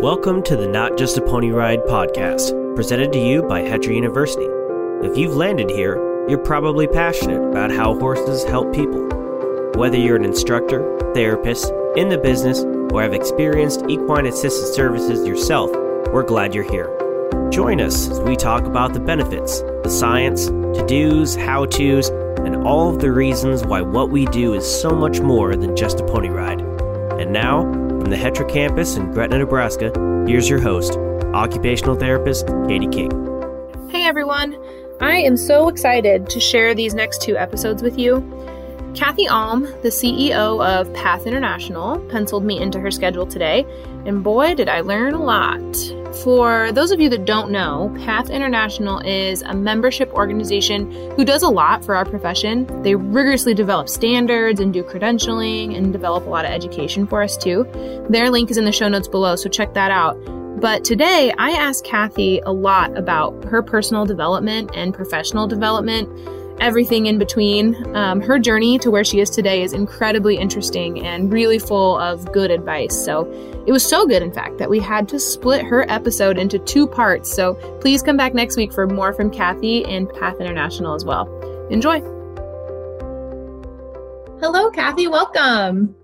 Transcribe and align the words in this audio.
Welcome 0.00 0.42
to 0.44 0.56
the 0.56 0.66
Not 0.66 0.96
Just 0.96 1.18
a 1.18 1.20
Pony 1.20 1.50
Ride 1.50 1.84
podcast, 1.84 2.74
presented 2.74 3.12
to 3.12 3.18
you 3.18 3.42
by 3.42 3.60
Hetra 3.60 3.94
University. 3.94 4.46
If 5.06 5.18
you've 5.18 5.36
landed 5.36 5.68
here, 5.68 5.96
you're 6.26 6.38
probably 6.38 6.86
passionate 6.86 7.46
about 7.46 7.70
how 7.70 7.98
horses 7.98 8.42
help 8.42 8.74
people. 8.74 9.06
Whether 9.74 9.98
you're 9.98 10.16
an 10.16 10.24
instructor, 10.24 10.98
therapist, 11.12 11.70
in 11.96 12.08
the 12.08 12.16
business, 12.16 12.60
or 12.94 13.02
have 13.02 13.12
experienced 13.12 13.84
equine 13.90 14.24
assisted 14.24 14.72
services 14.72 15.28
yourself, 15.28 15.70
we're 16.14 16.22
glad 16.22 16.54
you're 16.54 16.64
here. 16.64 16.88
Join 17.50 17.78
us 17.78 18.08
as 18.08 18.20
we 18.20 18.36
talk 18.36 18.64
about 18.64 18.94
the 18.94 19.00
benefits, 19.00 19.60
the 19.60 19.90
science, 19.90 20.46
to 20.46 20.82
dos, 20.88 21.34
how 21.34 21.66
to's, 21.66 22.08
and 22.08 22.66
all 22.66 22.88
of 22.88 23.00
the 23.00 23.12
reasons 23.12 23.66
why 23.66 23.82
what 23.82 24.08
we 24.08 24.24
do 24.24 24.54
is 24.54 24.80
so 24.80 24.92
much 24.92 25.20
more 25.20 25.54
than 25.56 25.76
just 25.76 26.00
a 26.00 26.06
pony 26.06 26.30
ride. 26.30 26.62
And 27.20 27.34
now, 27.34 27.79
from 28.00 28.08
the 28.08 28.16
Hetra 28.16 28.48
campus 28.48 28.96
in 28.96 29.12
Gretna, 29.12 29.38
Nebraska, 29.38 29.92
here's 30.26 30.48
your 30.48 30.58
host, 30.58 30.96
occupational 31.34 31.94
therapist 31.94 32.46
Katie 32.66 32.88
King. 32.88 33.10
Hey 33.90 34.04
everyone! 34.04 34.56
I 35.02 35.16
am 35.16 35.36
so 35.36 35.68
excited 35.68 36.30
to 36.30 36.40
share 36.40 36.74
these 36.74 36.94
next 36.94 37.20
two 37.20 37.36
episodes 37.36 37.82
with 37.82 37.98
you. 37.98 38.24
Kathy 38.94 39.28
Alm, 39.28 39.64
the 39.82 39.90
CEO 39.90 40.64
of 40.64 40.92
Path 40.94 41.26
International, 41.26 41.98
penciled 42.08 42.42
me 42.42 42.58
into 42.58 42.80
her 42.80 42.90
schedule 42.90 43.26
today, 43.26 43.66
and 44.06 44.24
boy, 44.24 44.54
did 44.54 44.70
I 44.70 44.80
learn 44.80 45.12
a 45.12 45.22
lot. 45.22 45.60
For 46.12 46.72
those 46.72 46.90
of 46.90 47.00
you 47.00 47.08
that 47.10 47.24
don't 47.24 47.52
know, 47.52 47.94
Path 48.04 48.30
International 48.30 48.98
is 48.98 49.42
a 49.42 49.54
membership 49.54 50.12
organization 50.12 50.90
who 51.12 51.24
does 51.24 51.42
a 51.42 51.48
lot 51.48 51.84
for 51.84 51.94
our 51.94 52.04
profession. 52.04 52.66
They 52.82 52.96
rigorously 52.96 53.54
develop 53.54 53.88
standards 53.88 54.58
and 54.58 54.72
do 54.72 54.82
credentialing 54.82 55.76
and 55.76 55.92
develop 55.92 56.26
a 56.26 56.28
lot 56.28 56.44
of 56.44 56.50
education 56.50 57.06
for 57.06 57.22
us 57.22 57.36
too. 57.36 57.64
Their 58.10 58.28
link 58.28 58.50
is 58.50 58.58
in 58.58 58.64
the 58.64 58.72
show 58.72 58.88
notes 58.88 59.06
below, 59.08 59.36
so 59.36 59.48
check 59.48 59.72
that 59.74 59.92
out. 59.92 60.18
But 60.60 60.84
today, 60.84 61.32
I 61.38 61.52
asked 61.52 61.84
Kathy 61.84 62.40
a 62.40 62.52
lot 62.52 62.98
about 62.98 63.44
her 63.44 63.62
personal 63.62 64.04
development 64.04 64.72
and 64.74 64.92
professional 64.92 65.46
development 65.46 66.08
everything 66.60 67.06
in 67.06 67.18
between. 67.18 67.96
Um, 67.96 68.20
her 68.20 68.38
journey 68.38 68.78
to 68.78 68.90
where 68.90 69.04
she 69.04 69.20
is 69.20 69.30
today 69.30 69.62
is 69.62 69.72
incredibly 69.72 70.36
interesting 70.36 71.04
and 71.04 71.32
really 71.32 71.58
full 71.58 71.98
of 71.98 72.30
good 72.32 72.50
advice. 72.50 73.04
So 73.04 73.30
it 73.66 73.72
was 73.72 73.86
so 73.86 74.06
good, 74.06 74.22
in 74.22 74.32
fact, 74.32 74.58
that 74.58 74.70
we 74.70 74.78
had 74.78 75.08
to 75.08 75.18
split 75.18 75.64
her 75.64 75.90
episode 75.90 76.38
into 76.38 76.58
two 76.58 76.86
parts. 76.86 77.32
So 77.32 77.54
please 77.80 78.02
come 78.02 78.16
back 78.16 78.34
next 78.34 78.56
week 78.56 78.72
for 78.72 78.86
more 78.86 79.12
from 79.12 79.30
Kathy 79.30 79.84
and 79.86 80.08
Path 80.14 80.40
International 80.40 80.94
as 80.94 81.04
well. 81.04 81.28
Enjoy. 81.70 82.00
Hello, 84.40 84.70
Kathy. 84.70 85.06
Welcome. 85.06 85.94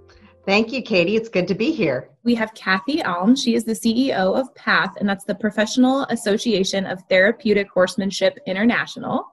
Thank 0.45 0.73
you, 0.73 0.81
Katie. 0.81 1.17
It's 1.17 1.29
good 1.29 1.48
to 1.48 1.55
be 1.55 1.73
here. 1.73 2.09
We 2.23 2.35
have 2.37 2.55
Kathy 2.55 3.03
Alm. 3.03 3.35
She 3.35 3.55
is 3.55 3.65
the 3.65 3.73
CEO 3.73 4.39
of 4.39 4.55
PATH, 4.55 4.97
and 4.98 5.09
that's 5.09 5.25
the 5.25 5.35
Professional 5.35 6.03
Association 6.05 6.87
of 6.87 7.03
Therapeutic 7.09 7.69
Horsemanship 7.69 8.39
International. 8.47 9.27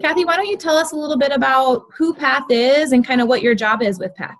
Kathy, 0.00 0.24
why 0.24 0.36
don't 0.36 0.46
you 0.46 0.56
tell 0.56 0.76
us 0.76 0.92
a 0.92 0.96
little 0.96 1.18
bit 1.18 1.32
about 1.32 1.86
who 1.96 2.14
PATH 2.14 2.50
is 2.50 2.92
and 2.92 3.04
kind 3.04 3.20
of 3.20 3.28
what 3.28 3.42
your 3.42 3.54
job 3.54 3.82
is 3.82 3.98
with 3.98 4.14
PATH? 4.14 4.36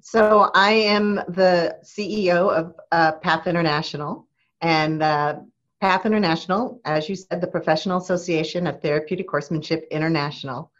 So, 0.00 0.50
I 0.54 0.72
am 0.72 1.16
the 1.28 1.78
CEO 1.84 2.50
of 2.50 2.74
uh, 2.92 3.12
PATH 3.12 3.46
International, 3.46 4.26
and 4.60 5.02
uh, 5.02 5.36
PATH 5.80 6.04
International, 6.04 6.80
as 6.84 7.08
you 7.08 7.14
said, 7.14 7.40
the 7.40 7.46
Professional 7.46 7.98
Association 7.98 8.66
of 8.66 8.80
Therapeutic 8.82 9.30
Horsemanship 9.30 9.86
International, 9.90 10.70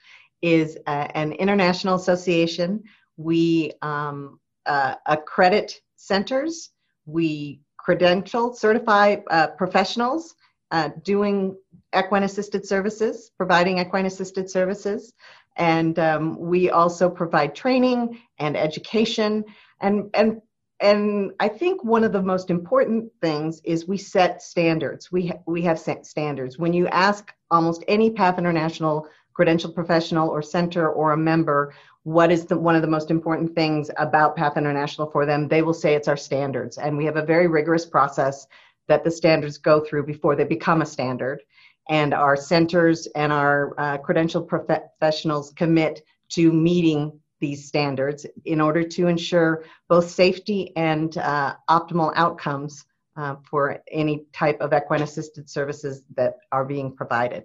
is 0.42 0.76
uh, 0.86 1.08
an 1.14 1.32
international 1.32 1.94
association. 1.94 2.82
We 3.16 3.72
um, 3.82 4.40
uh, 4.66 4.96
accredit 5.06 5.80
centers, 5.96 6.70
we 7.06 7.60
credential, 7.76 8.52
certify 8.54 9.16
uh, 9.30 9.48
professionals 9.48 10.34
uh, 10.70 10.90
doing 11.02 11.56
equine 11.96 12.24
assisted 12.24 12.66
services, 12.66 13.30
providing 13.36 13.78
equine 13.78 14.06
assisted 14.06 14.50
services. 14.50 15.12
And 15.56 15.98
um, 15.98 16.38
we 16.38 16.70
also 16.70 17.08
provide 17.08 17.54
training 17.54 18.18
and 18.38 18.56
education. 18.56 19.44
And, 19.80 20.10
and, 20.14 20.42
and 20.80 21.32
I 21.38 21.48
think 21.48 21.84
one 21.84 22.02
of 22.02 22.12
the 22.12 22.22
most 22.22 22.50
important 22.50 23.12
things 23.20 23.60
is 23.64 23.86
we 23.86 23.96
set 23.96 24.42
standards. 24.42 25.12
We, 25.12 25.28
ha- 25.28 25.38
we 25.46 25.62
have 25.62 25.78
set 25.78 26.06
standards. 26.06 26.58
When 26.58 26.72
you 26.72 26.88
ask 26.88 27.32
almost 27.50 27.84
any 27.86 28.10
PATH 28.10 28.38
International 28.38 29.06
credentialed 29.38 29.74
professional 29.74 30.28
or 30.28 30.42
center 30.42 30.90
or 30.90 31.12
a 31.12 31.16
member 31.16 31.74
what 32.04 32.30
is 32.30 32.44
the, 32.44 32.56
one 32.56 32.76
of 32.76 32.82
the 32.82 32.88
most 32.88 33.10
important 33.10 33.54
things 33.54 33.90
about 33.96 34.36
PATH 34.36 34.56
International 34.58 35.10
for 35.10 35.26
them, 35.26 35.48
they 35.48 35.62
will 35.62 35.74
say 35.74 35.94
it's 35.94 36.08
our 36.08 36.18
standards. 36.18 36.76
And 36.78 36.96
we 36.96 37.06
have 37.06 37.16
a 37.16 37.24
very 37.24 37.46
rigorous 37.48 37.86
process 37.86 38.46
that 38.88 39.04
the 39.04 39.10
standards 39.10 39.58
go 39.58 39.80
through 39.80 40.04
before 40.04 40.36
they 40.36 40.44
become 40.44 40.82
a 40.82 40.86
standard. 40.86 41.42
And 41.88 42.14
our 42.14 42.36
centers 42.36 43.06
and 43.14 43.32
our 43.32 43.74
uh, 43.78 43.98
credentialed 43.98 44.48
professionals 44.48 45.52
commit 45.54 46.02
to 46.30 46.52
meeting 46.52 47.20
these 47.40 47.66
standards 47.66 48.24
in 48.44 48.60
order 48.60 48.82
to 48.82 49.06
ensure 49.06 49.64
both 49.88 50.10
safety 50.10 50.72
and 50.76 51.16
uh, 51.18 51.54
optimal 51.68 52.12
outcomes 52.16 52.86
uh, 53.16 53.36
for 53.48 53.80
any 53.90 54.24
type 54.32 54.60
of 54.60 54.72
equine 54.72 55.02
assisted 55.02 55.48
services 55.48 56.04
that 56.16 56.38
are 56.52 56.64
being 56.64 56.94
provided. 56.94 57.44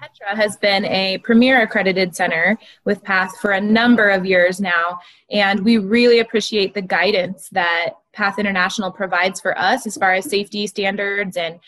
Hetra 0.00 0.36
has 0.36 0.56
been 0.56 0.84
a 0.86 1.18
premier 1.18 1.62
accredited 1.62 2.14
center 2.14 2.58
with 2.84 3.02
PATH 3.02 3.36
for 3.40 3.52
a 3.52 3.60
number 3.60 4.08
of 4.10 4.24
years 4.24 4.60
now, 4.60 5.00
and 5.30 5.64
we 5.64 5.78
really 5.78 6.20
appreciate 6.20 6.74
the 6.74 6.82
guidance 6.82 7.48
that 7.50 7.94
PATH 8.12 8.38
International 8.38 8.90
provides 8.90 9.40
for 9.40 9.58
us 9.58 9.86
as 9.86 9.96
far 9.96 10.14
as 10.14 10.28
safety 10.28 10.66
standards 10.66 11.36
and 11.36 11.58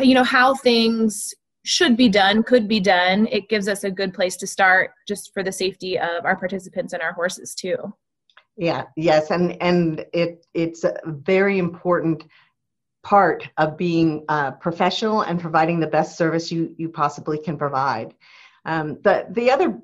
you 0.00 0.14
know 0.14 0.24
how 0.24 0.54
things 0.54 1.34
should 1.64 1.96
be 1.96 2.08
done, 2.08 2.42
could 2.42 2.66
be 2.66 2.80
done. 2.80 3.26
It 3.30 3.48
gives 3.48 3.68
us 3.68 3.84
a 3.84 3.90
good 3.90 4.14
place 4.14 4.36
to 4.36 4.46
start 4.46 4.92
just 5.06 5.34
for 5.34 5.42
the 5.42 5.52
safety 5.52 5.98
of 5.98 6.24
our 6.24 6.36
participants 6.36 6.92
and 6.92 7.02
our 7.02 7.12
horses 7.12 7.54
too. 7.54 7.76
Yeah, 8.56 8.84
yes, 8.96 9.30
and 9.30 9.60
and 9.62 10.04
it 10.12 10.46
it's 10.54 10.84
very 11.04 11.58
important 11.58 12.24
part 13.02 13.48
of 13.56 13.76
being 13.76 14.24
uh, 14.28 14.52
professional 14.52 15.22
and 15.22 15.40
providing 15.40 15.80
the 15.80 15.86
best 15.86 16.18
service 16.18 16.50
you, 16.50 16.74
you 16.76 16.88
possibly 16.88 17.38
can 17.38 17.56
provide. 17.56 18.14
Um, 18.64 18.98
the, 19.02 19.26
the 19.30 19.50
other 19.50 19.80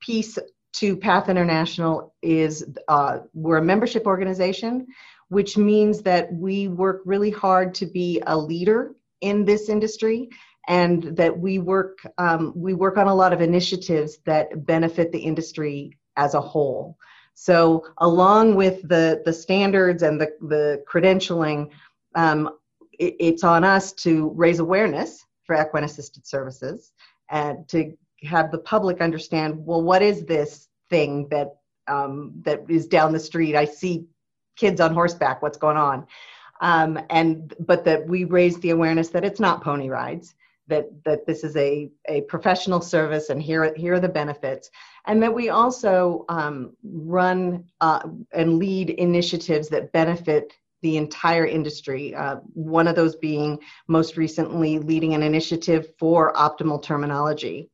piece 0.00 0.38
to 0.74 0.96
PATH 0.96 1.28
International 1.28 2.14
is 2.22 2.64
uh, 2.88 3.18
we're 3.32 3.58
a 3.58 3.62
membership 3.62 4.06
organization, 4.06 4.86
which 5.28 5.56
means 5.56 6.02
that 6.02 6.32
we 6.32 6.68
work 6.68 7.02
really 7.04 7.30
hard 7.30 7.74
to 7.74 7.86
be 7.86 8.22
a 8.26 8.36
leader 8.36 8.94
in 9.20 9.44
this 9.44 9.68
industry 9.68 10.28
and 10.66 11.16
that 11.16 11.38
we 11.38 11.58
work 11.58 11.98
um, 12.18 12.52
we 12.56 12.74
work 12.74 12.96
on 12.96 13.06
a 13.06 13.14
lot 13.14 13.32
of 13.32 13.40
initiatives 13.40 14.18
that 14.24 14.66
benefit 14.66 15.12
the 15.12 15.18
industry 15.18 15.98
as 16.16 16.34
a 16.34 16.40
whole. 16.40 16.98
So 17.34 17.86
along 17.98 18.54
with 18.54 18.86
the 18.88 19.22
the 19.24 19.32
standards 19.32 20.02
and 20.02 20.20
the 20.20 20.30
the 20.40 20.84
credentialing, 20.88 21.70
um, 22.14 22.50
it, 22.98 23.16
it's 23.18 23.44
on 23.44 23.64
us 23.64 23.92
to 23.92 24.30
raise 24.34 24.58
awareness 24.58 25.24
for 25.44 25.60
equine 25.60 25.84
assisted 25.84 26.26
services 26.26 26.92
and 27.30 27.66
to 27.68 27.92
have 28.22 28.50
the 28.50 28.58
public 28.58 29.00
understand 29.00 29.54
well 29.66 29.82
what 29.82 30.02
is 30.02 30.24
this 30.24 30.68
thing 30.88 31.28
that 31.30 31.56
um, 31.86 32.32
that 32.44 32.64
is 32.68 32.86
down 32.86 33.12
the 33.12 33.20
street? 33.20 33.56
I 33.56 33.64
see 33.64 34.06
kids 34.56 34.80
on 34.80 34.94
horseback. 34.94 35.42
What's 35.42 35.58
going 35.58 35.76
on? 35.76 36.06
Um, 36.60 36.98
and 37.10 37.52
but 37.60 37.84
that 37.84 38.06
we 38.06 38.24
raise 38.24 38.58
the 38.60 38.70
awareness 38.70 39.08
that 39.10 39.24
it's 39.24 39.40
not 39.40 39.62
pony 39.62 39.88
rides 39.88 40.34
that 40.66 40.86
that 41.04 41.26
this 41.26 41.44
is 41.44 41.56
a, 41.56 41.90
a 42.08 42.22
professional 42.22 42.80
service 42.80 43.28
and 43.28 43.42
here 43.42 43.74
here 43.74 43.94
are 43.94 44.00
the 44.00 44.08
benefits. 44.08 44.70
And 45.06 45.22
that 45.22 45.34
we 45.34 45.50
also 45.50 46.24
um, 46.28 46.74
run 46.82 47.64
uh, 47.80 48.08
and 48.32 48.58
lead 48.58 48.90
initiatives 48.90 49.68
that 49.68 49.92
benefit 49.92 50.54
the 50.84 50.98
entire 50.98 51.46
industry. 51.46 52.14
Uh, 52.14 52.36
one 52.52 52.86
of 52.86 52.94
those 52.94 53.16
being 53.16 53.58
most 53.88 54.18
recently 54.18 54.78
leading 54.78 55.14
an 55.14 55.22
initiative 55.22 55.88
for 55.98 56.30
optimal 56.34 56.80
terminology. 56.80 57.70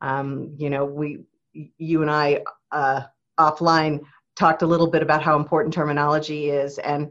Um, 0.00 0.54
you 0.56 0.70
know, 0.70 0.84
we, 0.84 1.24
you 1.52 2.02
and 2.02 2.10
I 2.10 2.44
uh, 2.70 3.00
offline 3.38 4.02
talked 4.36 4.62
a 4.62 4.66
little 4.66 4.86
bit 4.86 5.02
about 5.02 5.24
how 5.24 5.36
important 5.36 5.74
terminology 5.74 6.50
is, 6.50 6.78
and 6.78 7.10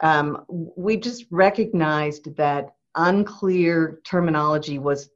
um, 0.00 0.46
we 0.48 0.96
just 0.96 1.26
recognized 1.30 2.34
that 2.36 2.70
unclear 2.94 4.00
terminology 4.04 4.78
was 4.78 5.10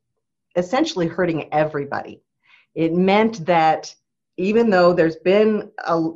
essentially 0.56 1.06
hurting 1.06 1.48
everybody. 1.50 2.20
It 2.75 2.92
meant 2.92 3.46
that 3.46 3.94
even 4.36 4.68
though 4.68 4.92
there's 4.92 5.16
been 5.16 5.70
a, 5.86 6.10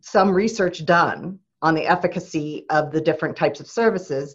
some 0.00 0.32
research 0.32 0.84
done 0.84 1.38
on 1.62 1.74
the 1.74 1.86
efficacy 1.86 2.66
of 2.70 2.90
the 2.90 3.00
different 3.00 3.36
types 3.36 3.60
of 3.60 3.68
services 3.68 4.34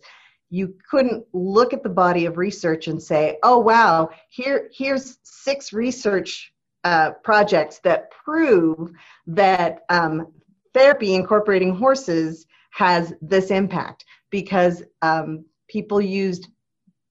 you 0.49 0.75
couldn't 0.89 1.25
look 1.33 1.73
at 1.73 1.81
the 1.81 1.89
body 1.89 2.25
of 2.25 2.37
research 2.37 2.87
and 2.87 3.01
say 3.01 3.37
oh 3.43 3.57
wow 3.57 4.09
here 4.29 4.69
here's 4.73 5.17
six 5.23 5.73
research 5.73 6.53
uh, 6.83 7.11
projects 7.23 7.79
that 7.79 8.11
prove 8.11 8.91
that 9.25 9.79
um, 9.89 10.27
therapy 10.73 11.15
incorporating 11.15 11.75
horses 11.75 12.45
has 12.69 13.13
this 13.21 13.49
impact 13.49 14.05
because 14.29 14.83
um, 15.01 15.45
people 15.67 15.99
used 15.99 16.49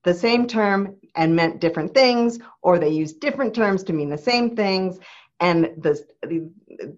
the 0.03 0.13
same 0.13 0.47
term 0.47 0.95
and 1.15 1.35
meant 1.35 1.59
different 1.59 1.93
things, 1.93 2.39
or 2.61 2.77
they 2.77 2.89
used 2.89 3.19
different 3.19 3.53
terms 3.53 3.83
to 3.83 3.93
mean 3.93 4.09
the 4.09 4.17
same 4.17 4.55
things. 4.55 4.99
And 5.39 5.71
the, 5.77 5.99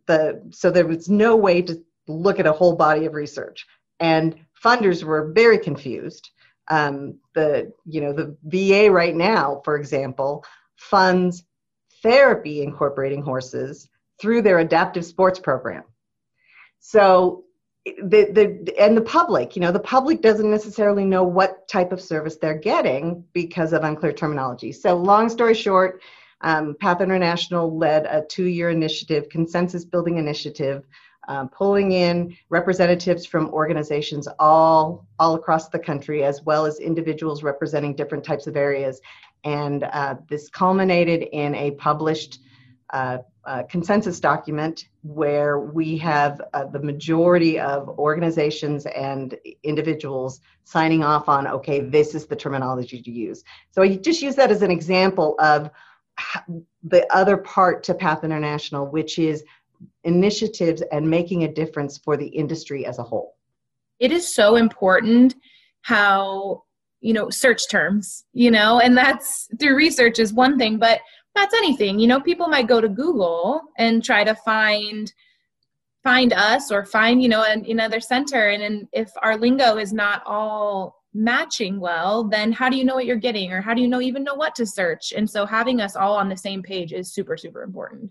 the, 0.05 0.43
so 0.51 0.69
there 0.69 0.85
was 0.85 1.09
no 1.09 1.35
way 1.35 1.61
to 1.63 1.81
look 2.07 2.39
at 2.39 2.47
a 2.47 2.51
whole 2.51 2.75
body 2.75 3.05
of 3.05 3.13
research. 3.13 3.65
And 3.99 4.35
funders 4.63 5.03
were 5.03 5.31
very 5.33 5.57
confused. 5.57 6.29
Um, 6.69 7.19
the 7.33 7.71
you 7.85 8.01
know 8.01 8.13
the 8.13 8.35
VA 8.43 8.91
right 8.91 9.15
now, 9.15 9.61
for 9.63 9.77
example, 9.77 10.43
funds 10.75 11.43
therapy 12.03 12.61
incorporating 12.61 13.21
horses 13.21 13.89
through 14.19 14.41
their 14.41 14.59
adaptive 14.59 15.05
sports 15.05 15.39
program. 15.39 15.83
So 16.79 17.45
the, 17.85 18.29
the 18.65 18.81
and 18.81 18.97
the 18.97 19.01
public 19.01 19.55
you 19.55 19.61
know 19.61 19.71
the 19.71 19.79
public 19.79 20.21
doesn't 20.21 20.49
necessarily 20.49 21.05
know 21.05 21.23
what 21.23 21.67
type 21.67 21.91
of 21.91 22.01
service 22.01 22.35
they're 22.35 22.57
getting 22.57 23.23
because 23.33 23.73
of 23.73 23.83
unclear 23.83 24.11
terminology 24.11 24.71
so 24.71 24.95
long 24.95 25.29
story 25.29 25.53
short 25.53 26.01
um, 26.41 26.75
path 26.79 27.01
international 27.01 27.77
led 27.77 28.05
a 28.05 28.25
two-year 28.25 28.69
initiative 28.69 29.29
consensus 29.29 29.85
building 29.85 30.17
initiative 30.17 30.83
um, 31.27 31.49
pulling 31.49 31.91
in 31.91 32.35
representatives 32.49 33.25
from 33.25 33.49
organizations 33.49 34.27
all 34.39 35.05
all 35.19 35.35
across 35.35 35.69
the 35.69 35.79
country 35.79 36.23
as 36.23 36.43
well 36.43 36.65
as 36.65 36.79
individuals 36.79 37.43
representing 37.43 37.95
different 37.95 38.23
types 38.23 38.47
of 38.47 38.55
areas. 38.55 39.01
And 39.43 39.83
uh, 39.83 40.15
this 40.29 40.49
culminated 40.49 41.23
in 41.31 41.55
a 41.55 41.71
published 41.71 42.39
uh, 42.91 43.19
uh, 43.45 43.63
consensus 43.63 44.19
document 44.19 44.89
where 45.03 45.59
we 45.59 45.97
have 45.97 46.41
uh, 46.53 46.65
the 46.65 46.79
majority 46.79 47.59
of 47.59 47.87
organizations 47.97 48.85
and 48.87 49.37
individuals 49.63 50.41
signing 50.63 51.03
off 51.03 51.29
on 51.29 51.47
okay 51.47 51.79
this 51.79 52.13
is 52.13 52.25
the 52.25 52.35
terminology 52.35 53.01
to 53.01 53.11
use. 53.11 53.43
So 53.71 53.81
i 53.81 53.95
just 53.95 54.21
use 54.21 54.35
that 54.35 54.51
as 54.51 54.61
an 54.61 54.71
example 54.71 55.35
of 55.39 55.69
the 56.83 57.05
other 57.13 57.37
part 57.37 57.83
to 57.83 57.93
path 57.93 58.23
international 58.23 58.87
which 58.87 59.19
is 59.19 59.43
initiatives 60.07 60.81
and 60.93 61.07
making 61.07 61.43
a 61.43 61.53
difference 61.53 61.97
for 61.97 62.17
the 62.17 62.27
industry 62.27 62.85
as 62.85 62.97
a 62.97 63.03
whole. 63.03 63.35
It 63.99 64.11
is 64.11 64.33
so 64.33 64.55
important 64.55 65.35
how 65.81 66.63
you 67.01 67.13
know 67.13 67.29
search 67.29 67.69
terms 67.69 68.25
you 68.33 68.49
know 68.49 68.79
and 68.79 68.97
that's 68.97 69.47
through 69.59 69.75
research 69.75 70.17
is 70.17 70.33
one 70.33 70.57
thing 70.57 70.79
but 70.79 70.99
that's 71.35 71.53
anything. 71.53 71.99
You 71.99 72.07
know 72.07 72.19
people 72.19 72.47
might 72.47 72.67
go 72.67 72.81
to 72.81 72.89
google 72.89 73.61
and 73.77 74.03
try 74.03 74.23
to 74.23 74.33
find 74.33 75.13
find 76.03 76.33
us 76.33 76.71
or 76.71 76.85
find 76.85 77.21
you 77.21 77.29
know 77.29 77.43
an, 77.43 77.65
another 77.69 77.99
center. 77.99 78.49
And, 78.49 78.63
and 78.63 78.87
if 78.93 79.11
our 79.21 79.37
lingo 79.37 79.77
is 79.77 79.93
not 79.93 80.23
all 80.25 80.95
matching 81.13 81.79
well 81.79 82.23
then 82.23 82.51
how 82.51 82.69
do 82.69 82.77
you 82.77 82.83
know 82.83 82.95
what 82.95 83.05
you're 83.05 83.15
getting 83.15 83.51
or 83.51 83.61
how 83.61 83.73
do 83.73 83.81
you 83.81 83.87
know 83.87 84.01
even 84.01 84.23
know 84.23 84.35
what 84.35 84.55
to 84.55 84.65
search? 84.65 85.11
And 85.15 85.29
so 85.29 85.45
having 85.45 85.81
us 85.81 85.95
all 85.95 86.15
on 86.15 86.29
the 86.29 86.37
same 86.37 86.63
page 86.63 86.93
is 86.93 87.13
super 87.13 87.35
super 87.35 87.61
important 87.61 88.09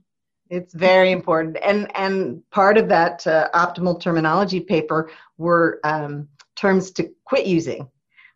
it's 0.51 0.75
very 0.75 1.11
important. 1.11 1.59
And 1.65 1.91
and 1.97 2.43
part 2.51 2.79
of 2.79 2.89
that 2.89 3.27
uh, 3.27 3.49
optimal 3.55 4.01
terminology 4.01 4.61
paper 4.61 5.11
were 5.39 5.81
um, 5.85 6.29
terms 6.55 6.91
to 6.93 7.11
quit 7.25 7.47
using. 7.47 7.89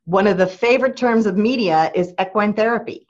One 0.04 0.26
of 0.26 0.38
the 0.38 0.46
favorite 0.46 0.96
terms 0.96 1.26
of 1.26 1.36
media 1.36 1.90
is 1.94 2.12
equine 2.20 2.54
therapy. 2.54 3.06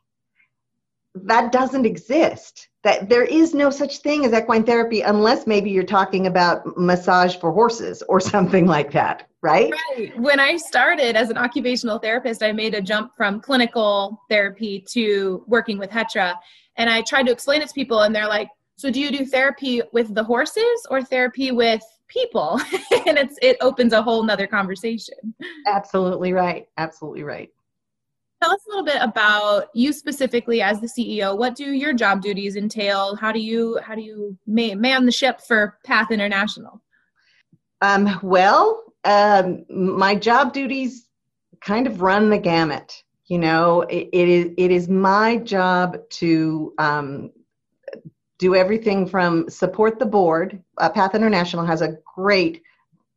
That 1.15 1.51
doesn't 1.51 1.87
exist. 1.87 2.69
That 2.83 3.09
there 3.09 3.25
is 3.25 3.55
no 3.55 3.71
such 3.71 3.99
thing 3.99 4.25
as 4.25 4.33
equine 4.33 4.65
therapy 4.65 5.03
unless 5.03 5.47
maybe 5.47 5.71
you're 5.71 5.85
talking 5.85 6.27
about 6.27 6.77
massage 6.77 7.37
for 7.37 7.53
horses 7.53 8.03
or 8.09 8.21
something 8.35 8.67
like 8.67 8.93
that 8.93 9.27
right? 9.43 9.73
Right. 9.97 10.19
When 10.21 10.39
i 10.39 10.57
started 10.57 11.17
as 11.17 11.31
an 11.31 11.39
occupational 11.39 11.99
therapist 11.99 12.43
i 12.43 12.53
made 12.53 12.75
a 12.75 12.81
jump 12.83 13.13
from 13.17 13.41
clinical 13.41 14.21
therapy 14.29 14.85
to 14.91 15.43
working 15.47 15.79
with 15.79 15.89
hetra. 15.91 16.35
And 16.77 16.91
i 16.91 17.01
tried 17.01 17.25
to 17.25 17.33
explain 17.33 17.63
it 17.63 17.69
to 17.69 17.75
people 17.75 18.03
and 18.03 18.15
they're 18.15 18.29
like 18.29 18.51
so 18.81 18.91
do 18.91 18.99
you 18.99 19.11
do 19.11 19.27
therapy 19.27 19.83
with 19.93 20.15
the 20.15 20.25
horses 20.25 20.87
or 20.91 21.03
therapy 21.03 21.53
with 21.53 21.83
people 22.09 22.59
and 23.07 23.19
it's 23.19 23.39
it 23.43 23.57
opens 23.61 23.93
a 23.93 24.03
whole 24.03 24.23
nother 24.23 24.47
conversation 24.47 25.35
absolutely 25.67 26.33
right 26.33 26.67
absolutely 26.79 27.23
right 27.23 27.51
Tell 28.43 28.53
us 28.53 28.65
a 28.67 28.71
little 28.71 28.85
bit 28.85 29.03
about 29.03 29.67
you 29.75 29.93
specifically 29.93 30.63
as 30.63 30.81
the 30.81 30.87
CEO. 30.87 31.37
What 31.37 31.55
do 31.55 31.73
your 31.73 31.93
job 31.93 32.23
duties 32.23 32.57
entail? 32.57 33.15
How 33.15 33.33
do 33.33 33.39
you 33.39 33.79
how 33.83 33.95
do 33.95 34.01
you 34.01 34.35
man 34.47 35.05
the 35.05 35.13
ship 35.13 35.43
for 35.47 35.77
Path 35.85 36.11
International? 36.11 36.81
Um, 37.83 38.19
well, 38.23 38.83
um, 39.05 39.67
my 39.69 40.15
job 40.15 40.55
duties 40.55 41.07
kind 41.61 41.87
of 41.87 42.01
run 42.01 42.31
the 42.31 42.39
gamut. 42.39 43.05
You 43.27 43.39
know, 43.39 43.83
it, 43.83 44.09
it 44.11 44.29
is 44.29 44.53
it 44.57 44.71
is 44.71 44.89
my 44.89 45.37
job 45.37 45.99
to 46.11 46.73
um, 46.79 47.31
do 48.41 48.57
everything 48.57 49.07
from 49.07 49.49
support 49.49 50.01
the 50.01 50.07
board. 50.07 50.61
Uh, 50.79 50.91
Path 50.91 51.15
International 51.15 51.65
has 51.65 51.83
a 51.83 51.97
great, 52.17 52.63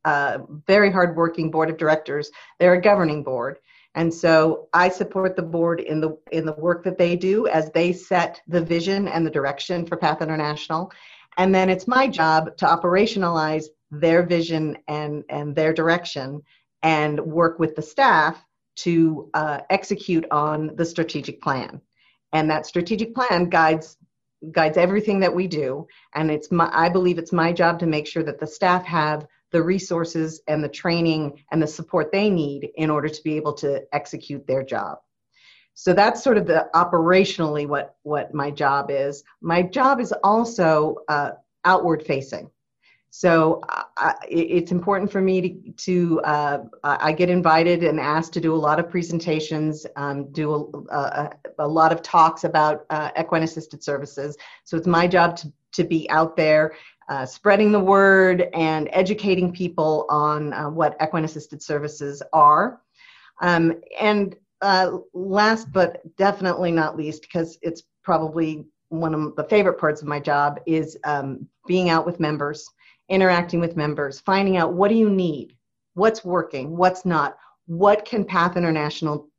uh, 0.06 0.40
very 0.68 0.92
hardworking 0.92 1.50
board 1.50 1.72
of 1.72 1.78
directors. 1.78 2.30
They're 2.60 2.76
a 2.76 2.82
governing 2.82 3.24
board 3.24 3.58
and 3.96 4.14
so 4.14 4.70
I 4.74 4.90
support 4.90 5.36
the 5.36 5.44
board 5.44 5.80
in 5.80 6.02
the 6.02 6.18
in 6.32 6.46
the 6.46 6.54
work 6.54 6.84
that 6.84 6.98
they 6.98 7.16
do 7.16 7.48
as 7.48 7.70
they 7.72 7.94
set 7.94 8.42
the 8.48 8.62
vision 8.62 9.08
and 9.08 9.26
the 9.26 9.32
direction 9.32 9.86
for 9.86 9.98
Path 9.98 10.22
International. 10.22 10.92
And 11.38 11.54
then 11.54 11.70
it's 11.70 11.88
my 11.88 12.08
job 12.08 12.58
to 12.58 12.66
operationalize 12.66 13.66
their 13.92 14.24
vision 14.24 14.78
and, 14.88 15.24
and 15.30 15.56
their 15.56 15.74
direction 15.74 16.42
and 16.82 17.20
work 17.20 17.60
with 17.60 17.76
the 17.76 17.82
staff 17.82 18.44
to 18.76 19.30
uh, 19.34 19.60
execute 19.70 20.26
on 20.32 20.76
the 20.76 20.86
strategic 20.86 21.42
plan. 21.42 21.80
And 22.34 22.50
that 22.50 22.66
strategic 22.66 23.14
plan 23.14 23.50
guides 23.50 23.98
guides 24.52 24.78
everything 24.78 25.20
that 25.22 25.36
we 25.36 25.48
do. 25.48 25.88
And 26.14 26.30
it's 26.30 26.52
my 26.52 26.70
I 26.72 26.90
believe 26.90 27.18
it's 27.18 27.32
my 27.32 27.54
job 27.54 27.80
to 27.80 27.86
make 27.86 28.08
sure 28.08 28.24
that 28.24 28.40
the 28.40 28.48
staff 28.48 28.86
have 28.86 29.28
the 29.52 29.64
resources 29.64 30.42
and 30.48 30.64
the 30.64 30.70
training 30.70 31.44
and 31.52 31.62
the 31.62 31.68
support 31.68 32.12
they 32.12 32.30
need 32.30 32.70
in 32.76 32.90
order 32.90 33.08
to 33.08 33.24
be 33.24 33.38
able 33.38 33.54
to 33.54 33.84
execute 33.94 34.46
their 34.48 34.64
job. 34.64 34.98
So 35.76 35.94
that's 35.94 36.24
sort 36.24 36.38
of 36.38 36.46
the 36.46 36.70
operationally 36.76 37.68
what, 37.68 37.96
what 38.04 38.34
my 38.34 38.52
job 38.52 38.88
is. 38.90 39.24
My 39.42 39.62
job 39.62 40.00
is 40.00 40.14
also 40.24 40.98
uh, 41.08 41.32
outward 41.66 42.04
facing. 42.04 42.50
So 43.16 43.62
it's 44.28 44.72
important 44.72 45.12
for 45.12 45.22
me 45.22 45.40
to, 45.40 45.72
to 45.72 46.22
uh, 46.22 46.64
I 46.84 47.12
get 47.12 47.30
invited 47.30 47.84
and 47.84 48.00
asked 48.00 48.34
to 48.34 48.42
do 48.42 48.56
a 48.56 48.58
lot 48.58 48.80
of 48.80 48.90
presentations, 48.90 49.86
um, 49.98 50.32
do 50.32 50.52
a, 50.92 50.96
a, 50.96 51.30
a, 51.60 51.68
lot 51.68 51.92
of 51.92 52.02
talks 52.02 52.44
about 52.44 52.88
uh, 52.90 53.12
equine 53.16 53.44
assisted 53.44 53.84
services. 53.84 54.36
So 54.64 54.78
it's 54.78 54.88
my 54.88 55.06
job 55.06 55.38
to, 55.38 55.54
to 55.74 55.84
be 55.84 56.10
out 56.10 56.36
there 56.36 56.74
uh, 57.08 57.28
spreading 57.28 57.72
the 57.72 57.80
word 57.80 58.48
and 58.52 58.90
educating 58.92 59.54
people 59.54 60.08
on 60.10 60.52
uh, 60.52 60.72
what 60.72 60.98
equine 61.00 61.24
assisted 61.24 61.62
services 61.62 62.24
are. 62.34 62.82
Um, 63.44 63.80
and 64.02 64.36
uh, 64.64 64.98
last 65.14 65.72
but 65.72 66.02
definitely 66.18 66.72
not 66.72 66.98
least, 66.98 67.22
because 67.22 67.60
it's 67.62 67.84
probably 68.04 68.66
one 68.90 69.14
of 69.14 69.36
the 69.36 69.44
favorite 69.44 69.80
parts 69.80 70.02
of 70.02 70.08
my 70.08 70.20
job, 70.20 70.60
is 70.66 70.98
um, 71.04 71.48
being 71.68 71.92
out 71.92 72.08
with 72.08 72.20
members, 72.20 72.68
interacting 73.10 73.60
with 73.60 73.78
members, 73.78 74.20
finding 74.20 74.58
out 74.58 74.74
what 74.74 74.90
do 74.90 74.96
you 74.96 75.10
need, 75.10 75.56
what's 75.94 76.24
working, 76.24 76.76
what's 76.76 77.06
not, 77.06 77.38
what 77.66 78.06
can 78.06 78.26
Path 78.26 78.58
International 78.58 79.30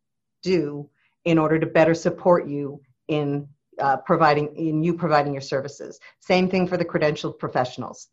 do 0.42 0.88
in 1.24 1.38
order 1.38 1.58
to 1.58 1.66
better 1.66 1.94
support 1.94 2.46
you 2.46 2.80
in 3.08 3.48
uh, 3.80 3.96
providing 3.96 4.54
in 4.56 4.82
you 4.82 4.94
providing 4.94 5.32
your 5.32 5.42
services. 5.42 5.98
Same 6.20 6.48
thing 6.48 6.66
for 6.66 6.76
the 6.76 6.84
credentialed 6.84 7.38
professionals. 7.38 8.08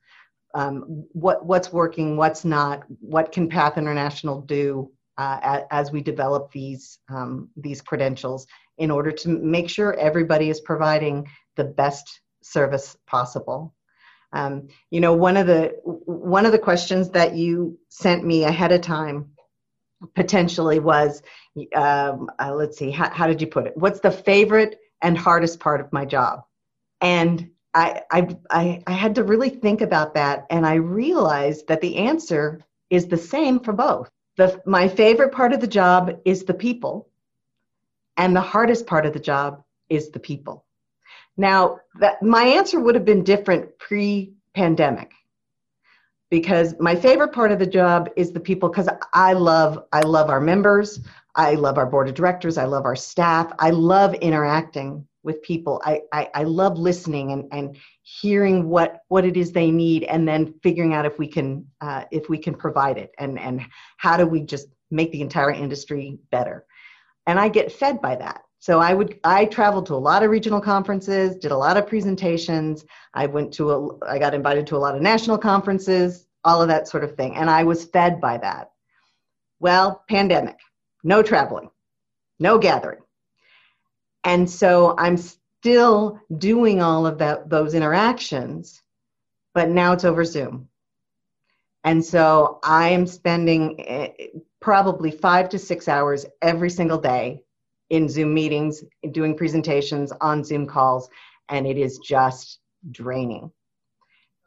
Um, 0.53 1.05
what 1.11 1.45
what's 1.45 1.71
working, 1.71 2.17
what's 2.17 2.43
not, 2.43 2.83
what 2.99 3.31
can 3.31 3.47
Path 3.47 3.77
International 3.77 4.41
do 4.41 4.91
uh, 5.17 5.61
as 5.69 5.91
we 5.91 6.01
develop 6.01 6.51
these 6.51 6.99
um, 7.09 7.49
these 7.55 7.81
credentials 7.81 8.47
in 8.77 8.89
order 8.89 9.11
to 9.11 9.29
make 9.29 9.69
sure 9.69 9.93
everybody 9.99 10.49
is 10.49 10.59
providing 10.61 11.27
the 11.55 11.63
best 11.63 12.21
service 12.41 12.97
possible. 13.05 13.73
Um, 14.33 14.69
you 14.89 15.01
know, 15.01 15.13
one 15.13 15.37
of 15.37 15.47
the 15.47 15.75
one 15.83 16.45
of 16.45 16.51
the 16.51 16.59
questions 16.59 17.09
that 17.11 17.35
you 17.35 17.77
sent 17.89 18.25
me 18.25 18.43
ahead 18.43 18.71
of 18.71 18.81
time 18.81 19.31
potentially 20.15 20.79
was, 20.79 21.21
um, 21.75 22.29
uh, 22.39 22.53
let's 22.55 22.77
see, 22.77 22.91
how, 22.91 23.09
how 23.11 23.27
did 23.27 23.41
you 23.41 23.47
put 23.47 23.67
it? 23.67 23.77
What's 23.77 23.99
the 23.99 24.11
favorite 24.11 24.79
and 25.01 25.17
hardest 25.17 25.59
part 25.59 25.81
of 25.81 25.91
my 25.91 26.05
job. 26.05 26.43
And 26.99 27.49
I, 27.73 28.01
I, 28.11 28.35
I, 28.49 28.83
I 28.85 28.91
had 28.91 29.15
to 29.15 29.23
really 29.23 29.49
think 29.49 29.81
about 29.81 30.15
that. 30.15 30.45
And 30.49 30.65
I 30.65 30.75
realized 30.75 31.67
that 31.67 31.81
the 31.81 31.97
answer 31.97 32.61
is 32.89 33.07
the 33.07 33.17
same 33.17 33.59
for 33.59 33.73
both. 33.73 34.09
The, 34.37 34.61
my 34.65 34.87
favorite 34.87 35.31
part 35.31 35.53
of 35.53 35.61
the 35.61 35.67
job 35.67 36.19
is 36.25 36.43
the 36.43 36.53
people, 36.53 37.09
and 38.17 38.35
the 38.35 38.41
hardest 38.41 38.87
part 38.87 39.05
of 39.05 39.13
the 39.13 39.19
job 39.19 39.63
is 39.89 40.09
the 40.09 40.19
people. 40.19 40.65
Now, 41.37 41.79
that, 41.99 42.21
my 42.23 42.43
answer 42.43 42.79
would 42.79 42.95
have 42.95 43.05
been 43.05 43.23
different 43.23 43.77
pre 43.79 44.33
pandemic. 44.55 45.11
because 46.29 46.75
my 46.79 46.95
favorite 46.95 47.33
part 47.33 47.51
of 47.51 47.59
the 47.59 47.67
job 47.67 48.09
is 48.15 48.31
the 48.31 48.39
people 48.39 48.69
because 48.69 48.89
I 49.13 49.33
love 49.33 49.83
I 49.93 50.01
love 50.01 50.29
our 50.29 50.41
members, 50.41 50.99
I 51.35 51.55
love 51.55 51.77
our 51.77 51.85
board 51.85 52.09
of 52.09 52.15
directors, 52.15 52.57
I 52.57 52.65
love 52.65 52.85
our 52.85 52.95
staff, 52.95 53.51
I 53.59 53.71
love 53.71 54.15
interacting 54.15 55.07
with 55.23 55.41
people. 55.43 55.81
I, 55.85 56.01
I, 56.13 56.29
I 56.33 56.43
love 56.43 56.79
listening 56.79 57.31
and, 57.33 57.45
and 57.51 57.77
hearing 58.03 58.69
what 58.69 59.01
what 59.09 59.25
it 59.25 59.37
is 59.37 59.51
they 59.51 59.71
need 59.71 60.03
and 60.05 60.27
then 60.27 60.55
figuring 60.63 60.93
out 60.93 61.05
if 61.05 61.19
we 61.19 61.27
can 61.27 61.67
uh, 61.81 62.05
if 62.11 62.29
we 62.29 62.37
can 62.39 62.55
provide 62.55 62.97
it 62.97 63.11
and 63.19 63.39
and 63.39 63.61
how 63.97 64.17
do 64.17 64.25
we 64.25 64.41
just 64.41 64.67
make 64.91 65.11
the 65.11 65.21
entire 65.21 65.51
industry 65.51 66.19
better. 66.31 66.65
And 67.27 67.39
I 67.39 67.49
get 67.49 67.71
fed 67.71 68.01
by 68.01 68.15
that. 68.17 68.41
So 68.61 68.79
I 68.79 68.93
would 68.93 69.19
I 69.23 69.45
traveled 69.45 69.87
to 69.87 69.95
a 69.95 70.05
lot 70.09 70.21
of 70.21 70.29
regional 70.29 70.61
conferences, 70.61 71.35
did 71.35 71.51
a 71.51 71.57
lot 71.57 71.77
of 71.77 71.87
presentations. 71.87 72.85
I 73.15 73.25
went 73.25 73.51
to 73.53 73.71
a 73.71 74.05
I 74.05 74.19
got 74.19 74.35
invited 74.35 74.67
to 74.67 74.77
a 74.77 74.83
lot 74.85 74.95
of 74.95 75.01
national 75.01 75.39
conferences, 75.39 76.27
all 76.45 76.61
of 76.61 76.67
that 76.67 76.87
sort 76.87 77.03
of 77.03 77.15
thing, 77.15 77.35
and 77.35 77.49
I 77.49 77.63
was 77.63 77.85
fed 77.85 78.21
by 78.21 78.37
that. 78.37 78.69
Well, 79.59 80.03
pandemic, 80.07 80.59
no 81.03 81.23
traveling, 81.23 81.71
no 82.37 82.59
gathering. 82.59 82.99
And 84.25 84.47
so 84.47 84.93
I'm 84.99 85.17
still 85.17 86.19
doing 86.37 86.83
all 86.83 87.07
of 87.07 87.17
that 87.17 87.49
those 87.49 87.73
interactions, 87.73 88.83
but 89.55 89.69
now 89.69 89.93
it's 89.93 90.05
over 90.05 90.23
Zoom. 90.23 90.69
And 91.83 92.05
so 92.05 92.59
I 92.63 92.89
am 92.89 93.07
spending 93.07 93.83
eh, 93.87 94.09
probably 94.59 95.09
5 95.09 95.49
to 95.49 95.57
6 95.57 95.87
hours 95.87 96.27
every 96.43 96.69
single 96.69 96.99
day 96.99 97.43
in 97.91 98.07
Zoom 98.07 98.33
meetings, 98.33 98.83
doing 99.11 99.35
presentations 99.37 100.11
on 100.21 100.43
Zoom 100.43 100.65
calls, 100.65 101.09
and 101.49 101.67
it 101.67 101.77
is 101.77 101.99
just 101.99 102.59
draining. 102.89 103.51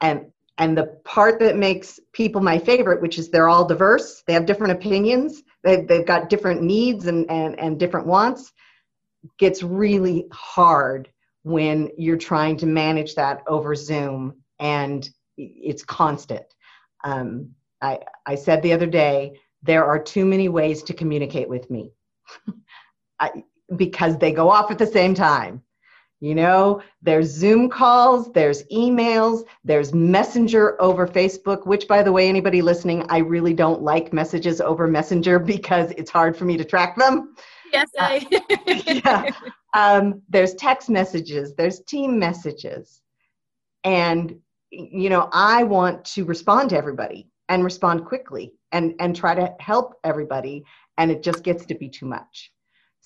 And 0.00 0.26
and 0.56 0.78
the 0.78 0.98
part 1.04 1.40
that 1.40 1.56
makes 1.56 1.98
people 2.12 2.40
my 2.40 2.58
favorite, 2.58 3.02
which 3.02 3.18
is 3.18 3.28
they're 3.28 3.48
all 3.48 3.66
diverse, 3.66 4.22
they 4.26 4.32
have 4.32 4.46
different 4.46 4.72
opinions, 4.72 5.42
they've, 5.64 5.86
they've 5.86 6.06
got 6.06 6.28
different 6.28 6.62
needs 6.62 7.06
and, 7.06 7.28
and, 7.28 7.58
and 7.58 7.76
different 7.76 8.06
wants, 8.06 8.52
gets 9.36 9.64
really 9.64 10.26
hard 10.30 11.08
when 11.42 11.90
you're 11.98 12.16
trying 12.16 12.56
to 12.58 12.66
manage 12.66 13.16
that 13.16 13.42
over 13.48 13.74
Zoom 13.74 14.36
and 14.60 15.10
it's 15.36 15.82
constant. 15.82 16.46
Um, 17.02 17.50
I, 17.82 17.98
I 18.24 18.36
said 18.36 18.62
the 18.62 18.74
other 18.74 18.86
day, 18.86 19.32
there 19.64 19.84
are 19.84 20.00
too 20.00 20.24
many 20.24 20.48
ways 20.48 20.84
to 20.84 20.94
communicate 20.94 21.48
with 21.48 21.68
me. 21.68 21.90
because 23.76 24.18
they 24.18 24.32
go 24.32 24.50
off 24.50 24.70
at 24.70 24.78
the 24.78 24.86
same 24.86 25.14
time. 25.14 25.62
You 26.20 26.34
know, 26.34 26.80
there's 27.02 27.28
Zoom 27.28 27.68
calls, 27.68 28.32
there's 28.32 28.62
emails, 28.72 29.44
there's 29.62 29.92
Messenger 29.92 30.80
over 30.80 31.06
Facebook, 31.06 31.66
which, 31.66 31.86
by 31.86 32.02
the 32.02 32.12
way, 32.12 32.28
anybody 32.28 32.62
listening, 32.62 33.04
I 33.10 33.18
really 33.18 33.52
don't 33.52 33.82
like 33.82 34.12
messages 34.12 34.60
over 34.60 34.86
Messenger 34.86 35.38
because 35.54 35.90
it's 35.92 36.10
hard 36.10 36.36
for 36.36 36.46
me 36.46 36.56
to 36.56 36.64
track 36.64 36.96
them. 36.96 37.34
Yes, 37.72 37.90
I. 37.98 38.26
Uh, 38.32 38.74
yeah. 39.04 39.30
Um, 39.74 40.22
there's 40.28 40.54
text 40.54 40.88
messages, 40.88 41.54
there's 41.56 41.80
team 41.80 42.18
messages. 42.18 43.02
And, 43.82 44.38
you 44.70 45.10
know, 45.10 45.28
I 45.32 45.64
want 45.64 46.04
to 46.06 46.24
respond 46.24 46.70
to 46.70 46.76
everybody 46.76 47.28
and 47.50 47.62
respond 47.62 48.06
quickly 48.06 48.54
and, 48.72 48.94
and 48.98 49.14
try 49.14 49.34
to 49.34 49.54
help 49.58 49.94
everybody. 50.04 50.64
And 50.96 51.10
it 51.10 51.22
just 51.22 51.42
gets 51.42 51.66
to 51.66 51.74
be 51.74 51.88
too 51.88 52.06
much. 52.06 52.50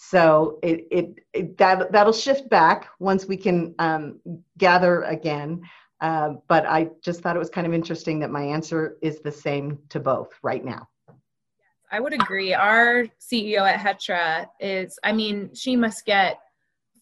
So 0.01 0.61
it, 0.63 0.87
it, 0.93 1.19
it 1.35 1.59
that 1.59 1.91
that'll 1.91 2.13
shift 2.13 2.49
back 2.49 2.89
once 3.01 3.27
we 3.27 3.37
can 3.37 3.75
um, 3.81 4.21
gather 4.57 5.03
again. 5.03 5.61
Uh, 6.01 6.35
but 6.47 6.65
I 6.67 6.91
just 7.03 7.21
thought 7.21 7.35
it 7.35 7.41
was 7.41 7.51
kind 7.51 7.67
of 7.67 7.75
interesting 7.75 8.21
that 8.21 8.31
my 8.31 8.43
answer 8.43 8.97
is 9.03 9.19
the 9.19 9.33
same 9.33 9.77
to 9.89 9.99
both 9.99 10.31
right 10.41 10.65
now. 10.65 10.89
I 11.91 11.99
would 11.99 12.13
agree. 12.13 12.55
Our 12.55 13.07
CEO 13.21 13.69
at 13.69 13.81
Hetra 13.81 14.47
is, 14.61 15.01
I 15.03 15.11
mean, 15.11 15.51
she 15.53 15.75
must 15.75 16.07
get 16.07 16.39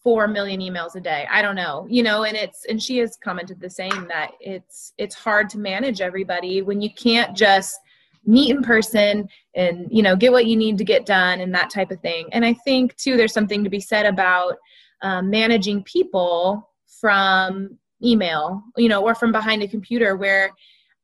four 0.03 0.27
million 0.27 0.61
emails 0.61 0.95
a 0.95 1.01
day. 1.01 1.29
I 1.31 1.43
don't 1.43 1.57
know, 1.57 1.87
you 1.91 2.03
know, 2.03 2.25
and 2.25 2.35
it's 2.35 2.65
and 2.65 2.83
she 2.83 2.97
has 2.99 3.19
commented 3.23 3.61
the 3.61 3.69
same 3.69 4.09
that 4.09 4.31
it's 4.41 4.95
it's 4.97 5.15
hard 5.15 5.51
to 5.51 5.59
manage 5.59 6.01
everybody 6.01 6.63
when 6.63 6.81
you 6.81 6.89
can't 6.95 7.37
just 7.37 7.79
meet 8.27 8.51
in 8.51 8.63
person 8.63 9.29
and 9.55 9.87
you 9.91 10.03
know 10.03 10.17
get 10.17 10.33
what 10.33 10.47
you 10.47 10.57
need 10.57 10.77
to 10.79 10.85
get 10.85 11.07
done 11.07 11.41
and 11.41 11.55
that 11.55 11.71
type 11.71 11.91
of 11.91 12.01
thing. 12.01 12.29
And 12.33 12.45
i 12.45 12.53
think 12.53 12.97
too 12.97 13.17
there's 13.17 13.33
something 13.33 13.65
to 13.65 13.71
be 13.71 13.81
said 13.81 14.07
about 14.07 14.57
um, 15.03 15.31
managing 15.31 15.83
people 15.85 16.71
from 17.01 17.79
email 18.03 18.63
you 18.77 18.89
know 18.89 19.03
or 19.03 19.15
from 19.15 19.33
behind 19.33 19.63
a 19.63 19.69
computer 19.69 20.17
where 20.17 20.51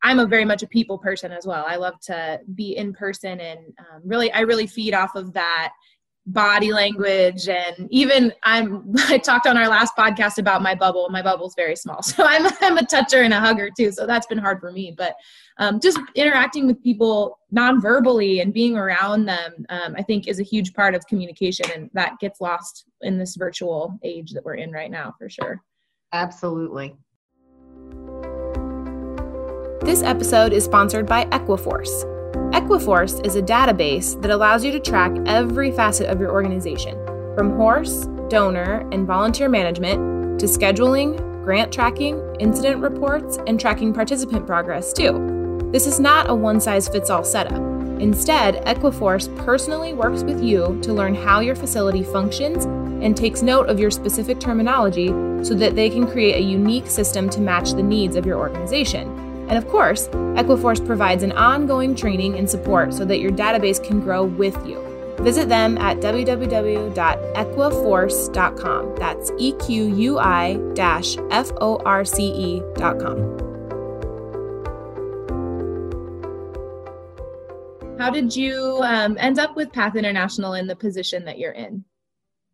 i'm 0.03 0.19
a 0.19 0.27
very 0.27 0.45
much 0.45 0.63
a 0.63 0.67
people 0.67 0.99
person 0.99 1.33
as 1.33 1.47
well. 1.47 1.65
I 1.67 1.77
love 1.77 1.99
to 2.03 2.41
be 2.55 2.77
in 2.77 2.93
person 2.93 3.41
and 3.41 3.59
um, 3.79 4.03
really 4.05 4.33
i 4.33 4.41
really 4.41 4.67
feed 4.67 4.95
off 4.95 5.15
of 5.15 5.33
that 5.35 5.73
body 6.27 6.73
language 6.73 7.49
and 7.49 7.89
even 7.91 8.33
i'm 8.45 8.95
i 9.09 9.19
talked 9.19 9.47
on 9.47 9.57
our 9.57 9.69
last 9.69 9.97
podcast 9.97 10.39
about 10.39 10.63
my 10.63 10.73
bubble. 10.73 11.09
My 11.11 11.21
bubble's 11.21 11.55
very 11.57 11.75
small 11.75 12.03
so 12.03 12.25
i'm 12.25 12.47
i'm 12.61 12.79
a 12.79 12.87
toucher 12.87 13.23
and 13.23 13.35
a 13.35 13.41
hugger 13.41 13.71
too 13.77 13.91
so 13.91 14.07
that's 14.07 14.27
been 14.27 14.39
hard 14.39 14.61
for 14.61 14.71
me 14.71 14.95
but 14.97 15.15
um, 15.59 15.81
just 15.81 15.99
interacting 16.15 16.67
with 16.67 16.83
people 16.83 17.39
non-verbally 17.51 18.41
and 18.41 18.55
being 18.55 18.77
around 18.77 19.27
them 19.27 19.53
um, 19.69 19.95
i 19.99 20.03
think 20.03 20.29
is 20.29 20.39
a 20.39 20.45
huge 20.45 20.73
part 20.75 20.95
of 20.95 21.07
communication 21.07 21.67
and 21.75 21.91
that 21.93 22.19
gets 22.21 22.41
lost 22.41 22.85
in 23.03 23.19
this 23.19 23.37
virtual 23.37 23.99
age 24.03 24.33
that 24.33 24.45
we're 24.45 24.55
in 24.55 24.71
right 24.71 24.91
now 24.91 25.15
for 25.19 25.29
sure. 25.29 25.63
Absolutely. 26.13 26.95
This 29.85 30.03
episode 30.03 30.53
is 30.53 30.65
sponsored 30.65 31.07
by 31.07 31.25
equiforce 31.27 32.09
Equiforce 32.53 33.25
is 33.27 33.37
a 33.37 33.43
database 33.43 34.21
that 34.23 34.31
allows 34.31 34.65
you 34.65 34.73
to 34.73 34.81
track 34.81 35.13
every 35.27 35.71
facet 35.71 36.09
of 36.09 36.19
your 36.19 36.33
organization, 36.33 36.95
from 37.35 37.57
horse, 37.57 38.07
donor, 38.29 38.89
and 38.93 39.07
volunteer 39.07 39.49
management 39.49 40.41
to 40.41 40.47
scheduling, 40.47 41.19
grant 41.45 41.73
tracking, 41.73 42.21
incident 42.41 42.81
reports, 42.81 43.39
and 43.47 43.61
tracking 43.61 43.93
participant 43.93 44.47
progress, 44.47 44.93
too. 44.93 45.59
This 45.73 45.87
is 45.87 46.01
not 46.01 46.31
a 46.31 46.35
one 46.35 46.61
size 46.61 46.89
fits 46.89 47.11
all 47.11 47.25
setup. 47.25 47.61
Instead, 48.01 48.65
Equiforce 48.65 49.35
personally 49.45 49.93
works 49.93 50.23
with 50.23 50.43
you 50.43 50.79
to 50.83 50.93
learn 50.93 51.15
how 51.15 51.41
your 51.41 51.55
facility 51.55 52.03
functions 52.03 52.65
and 53.05 53.17
takes 53.17 53.43
note 53.43 53.69
of 53.69 53.79
your 53.79 53.91
specific 53.91 54.41
terminology 54.41 55.09
so 55.45 55.55
that 55.55 55.75
they 55.75 55.91
can 55.91 56.07
create 56.07 56.37
a 56.37 56.43
unique 56.43 56.87
system 56.87 57.29
to 57.29 57.41
match 57.41 57.73
the 57.73 57.83
needs 57.83 58.17
of 58.17 58.25
your 58.25 58.39
organization. 58.39 59.32
And 59.53 59.63
of 59.63 59.69
course, 59.71 60.09
Equiforce 60.09 60.85
provides 60.87 61.23
an 61.23 61.31
ongoing 61.33 61.95
training 61.95 62.39
and 62.39 62.49
support 62.49 62.95
so 62.95 63.05
that 63.05 63.21
your 63.21 63.31
database 63.31 63.85
can 63.85 64.01
grow 64.01 64.25
with 64.25 64.57
you. 64.67 64.81
Visit 65.19 65.51
them 65.51 65.77
at 65.77 65.99
www.equiforce.com. 65.99 68.95
That's 68.97 69.31
E 69.37 69.53
Q 69.53 69.95
U 69.95 70.19
I 70.19 70.59
F 71.31 71.53
O 71.61 71.77
R 71.85 72.03
C 72.03 72.33
E.com. 72.33 73.19
How 77.99 78.09
did 78.09 78.35
you 78.35 78.81
um, 78.85 79.19
end 79.21 79.39
up 79.39 79.55
with 79.55 79.71
Path 79.71 79.97
International 79.97 80.55
in 80.55 80.67
the 80.67 80.77
position 80.77 81.27
that 81.27 81.39
you're 81.39 81.53
in? 81.53 81.85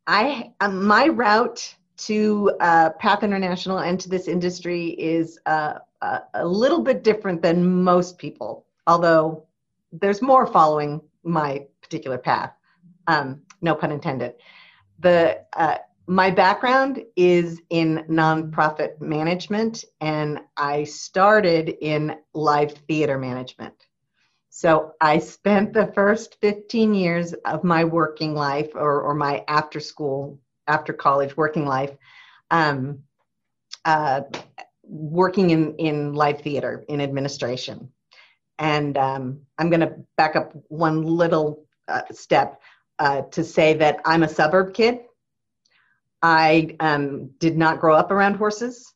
I 0.08 0.52
um, 0.58 0.84
my 0.84 1.06
route 1.06 1.76
to 1.98 2.50
uh, 2.58 2.90
Path 2.98 3.22
International 3.22 3.78
and 3.78 4.00
to 4.00 4.08
this 4.08 4.26
industry 4.26 4.96
is 4.98 5.38
uh, 5.46 5.74
a, 6.02 6.46
little 6.46 6.80
bit 6.80 7.02
different 7.02 7.42
than 7.42 7.82
most 7.82 8.18
people, 8.18 8.66
although 8.86 9.44
there's 9.92 10.22
more 10.22 10.46
following 10.46 11.00
my 11.22 11.66
particular 11.82 12.18
path. 12.18 12.52
Um, 13.06 13.42
no 13.62 13.74
pun 13.74 13.92
intended. 13.92 14.34
The 15.00 15.44
uh, 15.54 15.78
my 16.06 16.30
background 16.30 17.02
is 17.16 17.60
in 17.68 18.04
nonprofit 18.08 19.00
management, 19.00 19.84
and 20.00 20.40
I 20.56 20.84
started 20.84 21.68
in 21.68 22.16
live 22.32 22.72
theater 22.88 23.18
management. 23.18 23.74
So 24.48 24.92
I 25.00 25.18
spent 25.18 25.74
the 25.74 25.92
first 25.94 26.38
15 26.40 26.94
years 26.94 27.34
of 27.44 27.62
my 27.62 27.84
working 27.84 28.34
life, 28.34 28.70
or, 28.74 29.02
or 29.02 29.14
my 29.14 29.44
after 29.48 29.80
school, 29.80 30.40
after 30.66 30.94
college 30.94 31.36
working 31.36 31.66
life, 31.66 31.94
um, 32.50 33.00
uh, 33.84 34.22
working 34.88 35.50
in, 35.50 35.74
in 35.76 36.14
live 36.14 36.40
theater 36.40 36.84
in 36.88 37.00
administration. 37.00 37.92
And 38.58 38.98
um, 38.98 39.40
I'm 39.58 39.70
going 39.70 39.80
to 39.80 39.94
back 40.16 40.34
up 40.34 40.52
one 40.68 41.02
little 41.02 41.64
uh, 41.86 42.02
step 42.10 42.60
uh, 42.98 43.22
to 43.22 43.44
say 43.44 43.74
that 43.74 44.00
I'm 44.04 44.22
a 44.22 44.28
suburb 44.28 44.74
kid. 44.74 45.00
I 46.22 46.76
um, 46.80 47.30
did 47.38 47.56
not 47.56 47.78
grow 47.78 47.94
up 47.94 48.10
around 48.10 48.34
horses. 48.34 48.92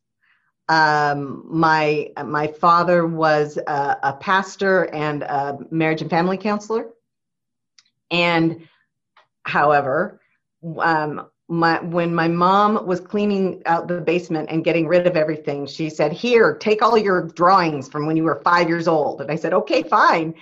Um, 0.68 1.44
my 1.46 2.10
my 2.24 2.46
father 2.46 3.06
was 3.06 3.58
a, 3.58 3.98
a, 4.02 4.16
pastor 4.20 4.84
and 4.94 5.22
a 5.22 5.58
marriage 5.70 6.00
and 6.00 6.10
family 6.10 6.38
counselor. 6.38 6.90
And 8.10 8.68
however, 9.44 10.20
um, 10.78 11.28
my 11.52 11.78
when 11.82 12.14
my 12.14 12.26
mom 12.26 12.86
was 12.86 12.98
cleaning 12.98 13.62
out 13.66 13.86
the 13.86 14.00
basement 14.00 14.48
and 14.50 14.64
getting 14.64 14.88
rid 14.88 15.06
of 15.06 15.18
everything 15.18 15.66
she 15.66 15.90
said 15.90 16.10
here 16.10 16.54
take 16.56 16.80
all 16.80 16.96
your 16.96 17.28
drawings 17.28 17.90
from 17.90 18.06
when 18.06 18.16
you 18.16 18.24
were 18.24 18.40
five 18.42 18.70
years 18.70 18.88
old. 18.88 19.20
And 19.20 19.30
i 19.30 19.36
said 19.36 19.52
okay 19.52 19.82
fine. 19.82 20.34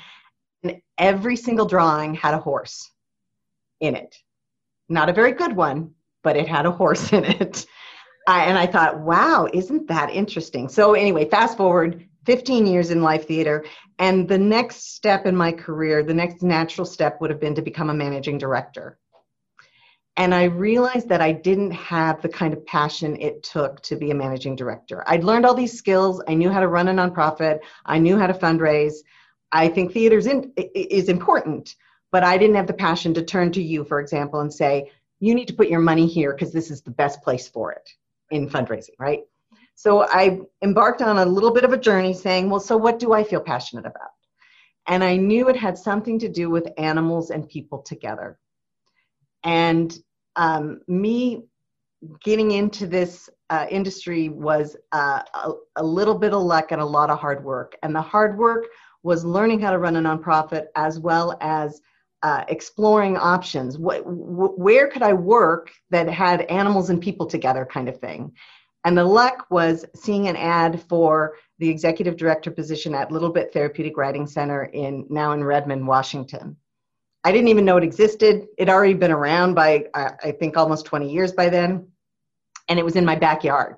And 0.63 0.81
every 0.99 1.35
single 1.35 1.67
drawing 1.67 2.15
had 2.15 2.35
a 2.35 2.39
horse 2.39 2.89
in 3.81 3.97
it. 3.97 4.15
Not 4.89 5.09
a 5.09 5.13
very 5.13 5.33
good 5.33 5.57
one 5.57 5.95
but 6.23 6.37
it 6.37 6.47
had 6.47 6.65
a 6.65 6.71
horse 6.71 7.13
in 7.13 7.25
it. 7.25 7.67
I, 8.29 8.45
and 8.45 8.57
i 8.57 8.67
thought 8.67 9.01
wow 9.01 9.49
isn't 9.53 9.89
that 9.89 10.11
interesting? 10.11 10.69
So 10.69 10.95
anyway 10.95 11.29
fast 11.29 11.57
forward 11.57 12.07
15 12.27 12.69
years 12.69 12.93
in 12.93 13.03
live 13.03 13.25
theater 13.25 13.65
and 13.99 14.29
the 14.29 14.39
next 14.39 14.95
step 14.95 15.27
in 15.27 15.35
my 15.35 15.51
career 15.51 16.05
the 16.05 16.15
next 16.15 16.45
natural 16.45 16.85
step 16.85 17.21
would 17.21 17.31
have 17.31 17.41
been 17.41 17.57
to 17.57 17.63
become 17.63 17.91
a 17.91 17.95
managing 17.95 18.39
director 18.39 19.00
and 20.17 20.35
I 20.35 20.45
realized 20.45 21.09
that 21.09 21.21
I 21.21 21.33
didn't 21.33 21.71
have 21.71 22.21
the 22.21 22.29
kind 22.29 22.53
of 22.53 22.67
passion 22.67 23.17
it 23.21 23.43
took 23.43 23.81
to 23.83 23.97
be 23.97 24.11
a 24.11 24.15
managing 24.15 24.57
director. 24.57 25.03
I'd 25.07 25.25
learned 25.25 25.47
all 25.47 25.55
these 25.55 25.77
skills. 25.77 26.23
I 26.29 26.35
knew 26.35 26.51
how 26.51 26.61
to 26.61 26.69
run 26.69 26.89
a 26.89 26.93
nonprofit. 26.93 27.61
I 27.87 27.99
knew 27.99 28.19
how 28.19 28.27
to 28.27 28.35
fundraise. 28.35 28.97
I 29.53 29.69
think 29.69 29.93
theater 29.93 30.19
is 30.75 31.09
important, 31.09 31.75
but 32.13 32.23
I 32.23 32.39
didn't 32.39 32.57
have 32.57 32.67
the 32.67 32.73
passion 32.73 33.15
to 33.15 33.23
turn 33.23 33.53
to 33.53 33.63
you, 33.63 33.85
for 33.85 34.01
example, 34.01 34.41
and 34.41 34.53
say, 34.53 34.91
you 35.21 35.35
need 35.35 35.49
to 35.49 35.55
put 35.55 35.69
your 35.69 35.81
money 35.81 36.07
here 36.07 36.33
because 36.33 36.53
this 36.53 36.71
is 36.71 36.83
the 36.83 36.91
best 36.91 37.23
place 37.23 37.49
for 37.49 37.73
it 37.73 37.91
in 38.31 38.49
fundraising, 38.49 38.99
right? 38.99 39.21
So 39.75 40.07
I 40.07 40.41
embarked 40.63 41.03
on 41.03 41.19
a 41.19 41.25
little 41.25 41.53
bit 41.53 41.65
of 41.65 41.73
a 41.73 41.79
journey 41.79 42.13
saying, 42.13 42.51
well, 42.51 42.61
so 42.61 42.77
what 42.77 42.99
do 42.99 43.13
I 43.13 43.25
feel 43.25 43.41
passionate 43.41 43.87
about? 43.87 44.11
And 44.87 45.03
I 45.03 45.17
knew 45.17 45.49
it 45.49 45.57
had 45.57 45.79
something 45.79 46.19
to 46.19 46.29
do 46.29 46.51
with 46.51 46.73
animals 46.79 47.31
and 47.31 47.49
people 47.49 47.79
together. 47.79 48.39
And 49.45 49.97
um, 50.37 50.81
me 50.87 51.45
getting 52.23 52.53
into 52.53 52.87
this 52.87 53.29
uh, 53.51 53.67
industry 53.71 54.29
was 54.29 54.77
uh, 54.93 55.23
a, 55.35 55.53
a, 55.77 55.85
little 55.85 56.15
bit 56.15 56.33
of 56.33 56.43
luck 56.43 56.73
and 56.73 56.81
a 56.81 56.85
lot 56.85 57.11
of 57.11 57.19
hard 57.19 57.45
work. 57.45 57.77
And 57.83 57.95
the 57.95 58.01
hard 58.01 58.39
work 58.39 58.67
was 59.03 59.25
learning 59.25 59.61
how 59.61 59.71
to 59.71 59.79
run 59.79 59.97
a 59.97 60.01
nonprofit 60.01 60.67
as 60.77 61.01
well 61.01 61.37
as 61.41 61.81
uh, 62.23 62.45
exploring 62.49 63.17
options. 63.17 63.79
What, 63.79 64.03
wh- 64.03 64.59
where 64.59 64.89
could 64.89 65.03
I 65.03 65.13
work 65.13 65.73
that 65.91 66.09
had 66.09 66.43
animals 66.43 66.91
and 66.91 67.01
people 67.01 67.27
together, 67.27 67.67
kind 67.67 67.89
of 67.89 67.99
thing? 67.99 68.33
And 68.85 68.97
the 68.97 69.05
luck 69.05 69.47
was 69.51 69.85
seeing 69.95 70.29
an 70.29 70.37
ad 70.37 70.83
for 70.89 71.35
the 71.59 71.69
executive 71.69 72.17
director 72.17 72.51
position 72.51 72.95
at 72.95 73.13
Little 73.13 73.31
Bit 73.31 73.53
Therapeutic 73.53 73.97
Riding 73.97 74.27
Center 74.27 74.65
in 74.65 75.07
now 75.11 75.33
in 75.33 75.45
Redmond, 75.45 75.87
Washington. 75.87 76.57
I 77.23 77.33
didn't 77.33 77.49
even 77.49 77.65
know 77.65 77.77
it 77.77 77.85
existed. 77.85 78.47
It 78.57 78.65
would 78.65 78.69
already 78.71 78.95
been 78.95 79.11
around 79.11 79.55
by 79.55 79.87
I 79.95 80.33
think 80.33 80.57
almost 80.57 80.87
20 80.87 81.13
years 81.13 81.33
by 81.33 81.51
then, 81.51 81.89
and 82.69 82.79
it 82.79 82.85
was 82.85 82.97
in 82.97 83.05
my 83.05 83.17
backyard. 83.17 83.77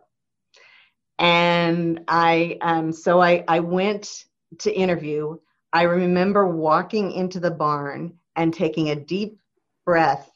And 1.18 2.04
I 2.08 2.58
um, 2.60 2.92
so 2.92 3.20
I 3.20 3.44
I 3.48 3.60
went 3.60 4.24
to 4.60 4.72
interview. 4.72 5.38
I 5.72 5.82
remember 5.82 6.46
walking 6.46 7.12
into 7.12 7.40
the 7.40 7.50
barn 7.50 8.18
and 8.36 8.54
taking 8.54 8.90
a 8.90 8.96
deep 8.96 9.38
breath 9.84 10.30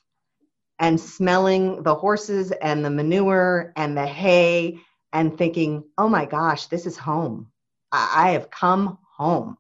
and 0.78 1.00
smelling 1.00 1.82
the 1.82 1.94
horses 1.94 2.52
and 2.52 2.84
the 2.84 2.90
manure 2.90 3.72
and 3.76 3.96
the 3.96 4.06
hay 4.06 4.78
and 5.12 5.38
thinking, 5.38 5.84
oh 5.96 6.08
my 6.08 6.26
gosh, 6.26 6.66
this 6.66 6.86
is 6.86 6.96
home. 6.96 7.50
I, 7.92 8.12
I 8.14 8.30
have 8.32 8.50
come 8.50 8.98
home. 9.16 9.56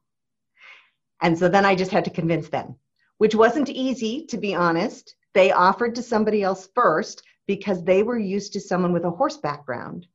And 1.22 1.38
so 1.38 1.48
then 1.48 1.64
I 1.64 1.74
just 1.74 1.90
had 1.90 2.04
to 2.04 2.10
convince 2.10 2.48
them 2.48 2.76
which 3.18 3.34
wasn't 3.34 3.68
easy, 3.68 4.26
to 4.26 4.36
be 4.36 4.54
honest. 4.54 5.14
They 5.34 5.52
offered 5.52 5.94
to 5.96 6.02
somebody 6.02 6.42
else 6.42 6.68
first 6.74 7.22
because 7.46 7.84
they 7.84 8.02
were 8.02 8.18
used 8.18 8.52
to 8.54 8.60
someone 8.60 8.92
with 8.92 9.04
a 9.04 9.10
horse 9.10 9.36
background 9.36 10.06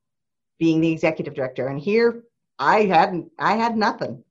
being 0.60 0.82
the 0.82 0.92
executive 0.92 1.34
director. 1.34 1.68
And 1.68 1.80
here 1.80 2.24
I 2.60 2.84
hadn't, 2.84 3.32
I 3.40 3.54
had 3.54 3.78
nothing. 3.78 4.24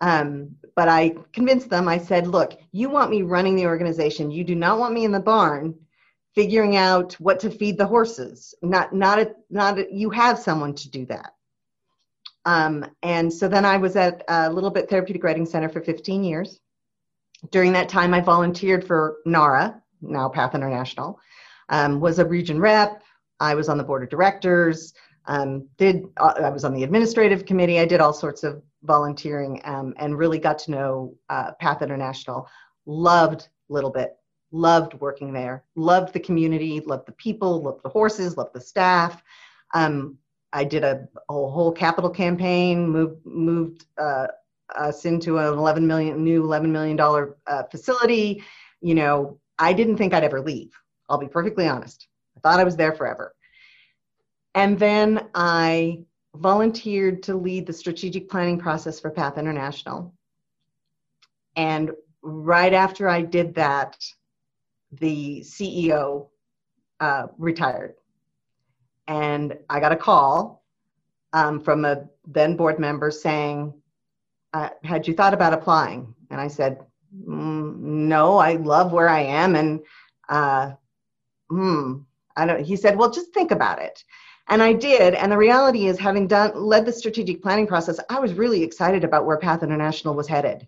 Um, 0.00 0.56
but 0.76 0.88
I 0.88 1.14
convinced 1.32 1.68
them, 1.68 1.88
I 1.88 1.98
said, 1.98 2.26
look, 2.26 2.58
you 2.72 2.88
want 2.88 3.10
me 3.10 3.22
running 3.22 3.56
the 3.56 3.66
organization. 3.66 4.30
You 4.30 4.44
do 4.44 4.54
not 4.54 4.78
want 4.78 4.94
me 4.94 5.04
in 5.04 5.12
the 5.12 5.20
barn 5.20 5.74
figuring 6.34 6.76
out 6.76 7.14
what 7.14 7.40
to 7.40 7.50
feed 7.50 7.76
the 7.76 7.86
horses. 7.86 8.54
Not, 8.62 8.94
not, 8.94 9.18
a, 9.18 9.34
not 9.50 9.78
a, 9.78 9.86
you 9.92 10.10
have 10.10 10.38
someone 10.38 10.74
to 10.76 10.90
do 10.90 11.04
that. 11.06 11.34
Um, 12.44 12.86
and 13.02 13.30
so 13.32 13.48
then 13.48 13.66
I 13.66 13.76
was 13.76 13.96
at 13.96 14.24
a 14.28 14.50
Little 14.50 14.70
Bit 14.70 14.88
Therapeutic 14.88 15.24
Riding 15.24 15.44
Center 15.44 15.68
for 15.68 15.82
15 15.82 16.24
years 16.24 16.60
during 17.50 17.72
that 17.72 17.88
time, 17.88 18.12
I 18.14 18.20
volunteered 18.20 18.86
for 18.86 19.18
NARHA, 19.26 19.80
now 20.02 20.28
PATH 20.28 20.54
International, 20.54 21.18
um, 21.68 22.00
was 22.00 22.18
a 22.18 22.24
region 22.24 22.60
rep. 22.60 23.02
I 23.38 23.54
was 23.54 23.68
on 23.68 23.78
the 23.78 23.84
board 23.84 24.02
of 24.02 24.10
directors. 24.10 24.92
Um, 25.26 25.68
did 25.78 26.04
uh, 26.16 26.34
I 26.42 26.50
was 26.50 26.64
on 26.64 26.74
the 26.74 26.82
administrative 26.82 27.46
committee. 27.46 27.78
I 27.78 27.84
did 27.84 28.00
all 28.00 28.12
sorts 28.12 28.42
of 28.42 28.62
volunteering 28.82 29.60
um, 29.64 29.94
and 29.98 30.16
really 30.16 30.38
got 30.38 30.58
to 30.60 30.70
know 30.70 31.14
uh, 31.28 31.52
PATH 31.60 31.82
International. 31.82 32.48
Loved 32.86 33.48
Little 33.68 33.90
Bit. 33.90 34.16
Loved 34.52 34.94
working 34.94 35.32
there. 35.32 35.64
Loved 35.76 36.12
the 36.12 36.20
community. 36.20 36.80
Loved 36.80 37.06
the 37.06 37.12
people. 37.12 37.62
Loved 37.62 37.82
the 37.84 37.88
horses. 37.88 38.36
Loved 38.36 38.54
the 38.54 38.60
staff. 38.60 39.22
Um, 39.74 40.18
I 40.52 40.64
did 40.64 40.82
a, 40.82 41.06
a, 41.28 41.32
whole 41.32 41.70
capital 41.70 42.10
campaign. 42.10 42.88
Moved 42.88 43.24
moved 43.24 43.86
uh, 43.96 44.26
us 44.76 45.04
into 45.04 45.38
an 45.38 45.46
11 45.46 45.86
million 45.86 46.22
new 46.22 46.44
11 46.44 46.70
million 46.70 46.96
dollar 46.96 47.36
uh, 47.46 47.64
facility. 47.64 48.42
You 48.80 48.94
know 48.94 49.40
i 49.58 49.72
didn't 49.72 49.96
think 49.96 50.14
i'd 50.14 50.24
ever 50.24 50.40
leave. 50.40 50.72
I'll 51.08 51.18
be 51.18 51.28
perfectly 51.28 51.66
honest. 51.66 52.08
I 52.36 52.40
thought 52.40 52.60
i 52.60 52.64
was 52.64 52.76
there 52.76 52.92
forever. 52.92 53.34
And 54.54 54.78
then 54.78 55.28
i 55.34 56.00
volunteered 56.36 57.22
to 57.24 57.34
lead 57.34 57.66
the 57.66 57.72
strategic 57.72 58.30
planning 58.30 58.58
process 58.58 59.00
for 59.00 59.10
path 59.10 59.36
international. 59.38 60.14
And 61.56 61.90
right 62.22 62.72
after 62.72 63.08
i 63.08 63.22
did 63.22 63.54
that 63.54 63.96
the 64.92 65.40
ceo 65.40 66.28
uh, 67.00 67.26
retired. 67.38 67.94
And 69.06 69.58
i 69.68 69.80
got 69.80 69.92
a 69.92 69.96
call 69.96 70.64
um, 71.32 71.60
from 71.60 71.84
a 71.84 72.04
then 72.26 72.56
board 72.56 72.78
member 72.78 73.10
saying 73.10 73.74
uh, 74.52 74.70
had 74.84 75.06
you 75.06 75.14
thought 75.14 75.34
about 75.34 75.52
applying? 75.52 76.14
And 76.30 76.40
I 76.40 76.48
said, 76.48 76.84
mm, 77.14 77.76
no, 77.76 78.38
I 78.38 78.54
love 78.54 78.92
where 78.92 79.08
I 79.08 79.20
am. 79.20 79.56
And, 79.56 79.80
uh, 80.28 80.72
hmm, 81.48 81.98
I 82.36 82.46
don't, 82.46 82.64
he 82.64 82.76
said, 82.76 82.96
well, 82.96 83.10
just 83.10 83.32
think 83.32 83.50
about 83.50 83.80
it. 83.80 84.04
And 84.48 84.62
I 84.62 84.72
did. 84.72 85.14
And 85.14 85.30
the 85.30 85.36
reality 85.36 85.86
is, 85.86 85.98
having 85.98 86.26
done 86.26 86.52
led 86.54 86.84
the 86.84 86.92
strategic 86.92 87.40
planning 87.40 87.66
process, 87.66 88.00
I 88.08 88.18
was 88.18 88.34
really 88.34 88.62
excited 88.62 89.04
about 89.04 89.24
where 89.24 89.38
Path 89.38 89.62
International 89.62 90.14
was 90.14 90.26
headed. 90.26 90.66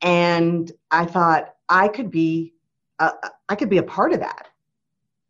And 0.00 0.70
I 0.90 1.04
thought 1.04 1.54
I 1.68 1.88
could 1.88 2.10
be, 2.10 2.54
uh, 2.98 3.12
I 3.48 3.54
could 3.54 3.68
be 3.68 3.78
a 3.78 3.82
part 3.82 4.12
of 4.12 4.20
that. 4.20 4.48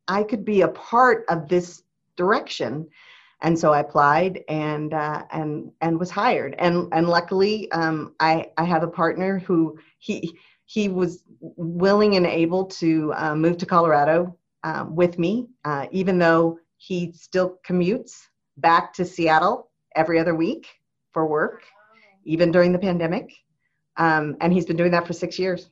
I 0.07 0.23
could 0.23 0.45
be 0.45 0.61
a 0.61 0.69
part 0.69 1.25
of 1.29 1.49
this 1.49 1.83
direction 2.17 2.89
and 3.43 3.59
so 3.59 3.73
I 3.73 3.81
applied 3.81 4.43
and 4.49 4.93
uh, 4.93 5.25
and 5.31 5.71
and 5.81 5.99
was 5.99 6.11
hired. 6.11 6.55
And 6.59 6.89
and 6.93 7.09
luckily, 7.09 7.71
um, 7.73 8.15
I 8.21 8.51
I 8.57 8.65
have 8.65 8.83
a 8.83 8.89
partner 8.89 9.39
who 9.39 9.79
he 9.99 10.39
he 10.65 10.89
was 10.89 11.25
willing 11.41 12.17
and 12.17 12.27
able 12.27 12.67
to 12.67 13.13
uh, 13.15 13.35
move 13.35 13.57
to 13.59 13.67
Colorado 13.67 14.37
um, 14.65 14.95
with 14.95 15.19
me, 15.19 15.49
uh, 15.65 15.87
even 15.93 16.19
though 16.19 16.59
he 16.77 17.13
still 17.13 17.59
commutes 17.67 18.27
back 18.59 18.93
to 18.95 19.05
Seattle 19.05 19.71
every 19.95 20.19
other 20.19 20.35
week 20.35 20.67
for 21.13 21.27
work, 21.27 21.63
even 22.25 22.53
during 22.53 22.73
the 22.73 22.79
pandemic. 22.79 23.33
Um, 23.97 24.37
and 24.41 24.53
he's 24.53 24.67
been 24.67 24.77
doing 24.77 24.93
that 24.93 25.07
for 25.07 25.13
six 25.13 25.39
years. 25.39 25.71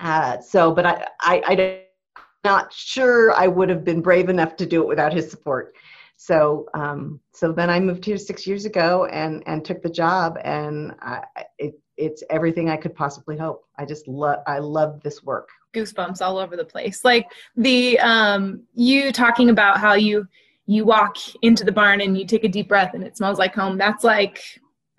Uh, 0.00 0.40
so, 0.40 0.72
but 0.72 0.86
I, 0.86 1.06
I, 1.20 1.84
I'm 2.16 2.22
not 2.42 2.72
sure 2.72 3.32
I 3.32 3.46
would 3.46 3.68
have 3.68 3.84
been 3.84 4.00
brave 4.00 4.28
enough 4.28 4.56
to 4.56 4.66
do 4.66 4.82
it 4.82 4.88
without 4.88 5.12
his 5.12 5.30
support. 5.30 5.74
So 6.22 6.66
um, 6.74 7.18
so 7.32 7.50
then 7.50 7.70
I 7.70 7.80
moved 7.80 8.04
here 8.04 8.18
six 8.18 8.46
years 8.46 8.66
ago 8.66 9.06
and 9.06 9.42
and 9.46 9.64
took 9.64 9.80
the 9.82 9.88
job, 9.88 10.36
and 10.44 10.92
I, 11.00 11.22
it 11.58 11.80
it's 11.96 12.22
everything 12.28 12.68
I 12.68 12.76
could 12.76 12.94
possibly 12.94 13.38
hope. 13.38 13.64
I 13.78 13.86
just 13.86 14.06
love 14.06 14.40
I 14.46 14.58
love 14.58 15.00
this 15.02 15.22
work. 15.22 15.48
Goosebumps 15.72 16.20
all 16.20 16.36
over 16.36 16.58
the 16.58 16.64
place. 16.64 17.06
Like 17.06 17.32
the 17.56 17.98
um, 18.00 18.64
you 18.74 19.12
talking 19.12 19.48
about 19.48 19.80
how 19.80 19.94
you 19.94 20.28
you 20.66 20.84
walk 20.84 21.16
into 21.40 21.64
the 21.64 21.72
barn 21.72 22.02
and 22.02 22.18
you 22.18 22.26
take 22.26 22.44
a 22.44 22.48
deep 22.48 22.68
breath 22.68 22.92
and 22.92 23.02
it 23.02 23.16
smells 23.16 23.38
like 23.38 23.54
home. 23.54 23.78
That's 23.78 24.04
like 24.04 24.42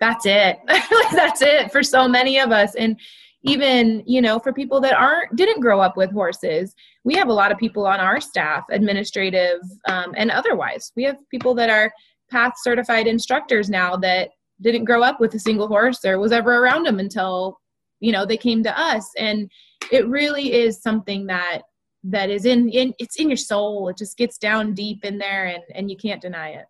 that's 0.00 0.26
it. 0.26 0.58
that's 1.12 1.40
it 1.40 1.70
for 1.70 1.84
so 1.84 2.08
many 2.08 2.40
of 2.40 2.50
us. 2.50 2.74
And 2.74 2.98
even 3.44 4.02
you 4.06 4.20
know 4.20 4.38
for 4.38 4.52
people 4.52 4.80
that 4.80 4.94
aren't 4.94 5.34
didn't 5.36 5.60
grow 5.60 5.80
up 5.80 5.96
with 5.96 6.12
horses 6.12 6.74
we 7.04 7.14
have 7.14 7.28
a 7.28 7.32
lot 7.32 7.50
of 7.50 7.58
people 7.58 7.86
on 7.86 8.00
our 8.00 8.20
staff 8.20 8.64
administrative 8.70 9.60
um, 9.88 10.14
and 10.16 10.30
otherwise. 10.30 10.92
We 10.96 11.04
have 11.04 11.16
people 11.30 11.54
that 11.56 11.70
are 11.70 11.92
path 12.30 12.54
certified 12.62 13.06
instructors 13.06 13.68
now 13.68 13.96
that 13.96 14.30
didn't 14.60 14.84
grow 14.84 15.02
up 15.02 15.20
with 15.20 15.34
a 15.34 15.38
single 15.38 15.66
horse 15.66 16.04
or 16.04 16.18
was 16.18 16.32
ever 16.32 16.58
around 16.58 16.86
them 16.86 17.00
until 17.00 17.58
you 18.00 18.12
know 18.12 18.24
they 18.24 18.36
came 18.36 18.62
to 18.62 18.80
us. 18.80 19.08
And 19.18 19.50
it 19.90 20.06
really 20.08 20.52
is 20.52 20.80
something 20.80 21.26
that 21.26 21.62
that 22.04 22.30
is 22.30 22.44
in, 22.44 22.68
in 22.68 22.94
it's 22.98 23.16
in 23.16 23.28
your 23.28 23.36
soul. 23.36 23.88
It 23.88 23.96
just 23.96 24.16
gets 24.16 24.38
down 24.38 24.74
deep 24.74 25.04
in 25.04 25.18
there 25.18 25.46
and 25.46 25.62
and 25.74 25.90
you 25.90 25.96
can't 25.96 26.22
deny 26.22 26.50
it. 26.50 26.66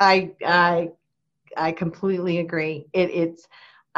I 0.00 0.32
i 0.44 0.90
i 1.56 1.72
completely 1.72 2.38
agree. 2.38 2.86
It, 2.92 3.10
it's 3.10 3.46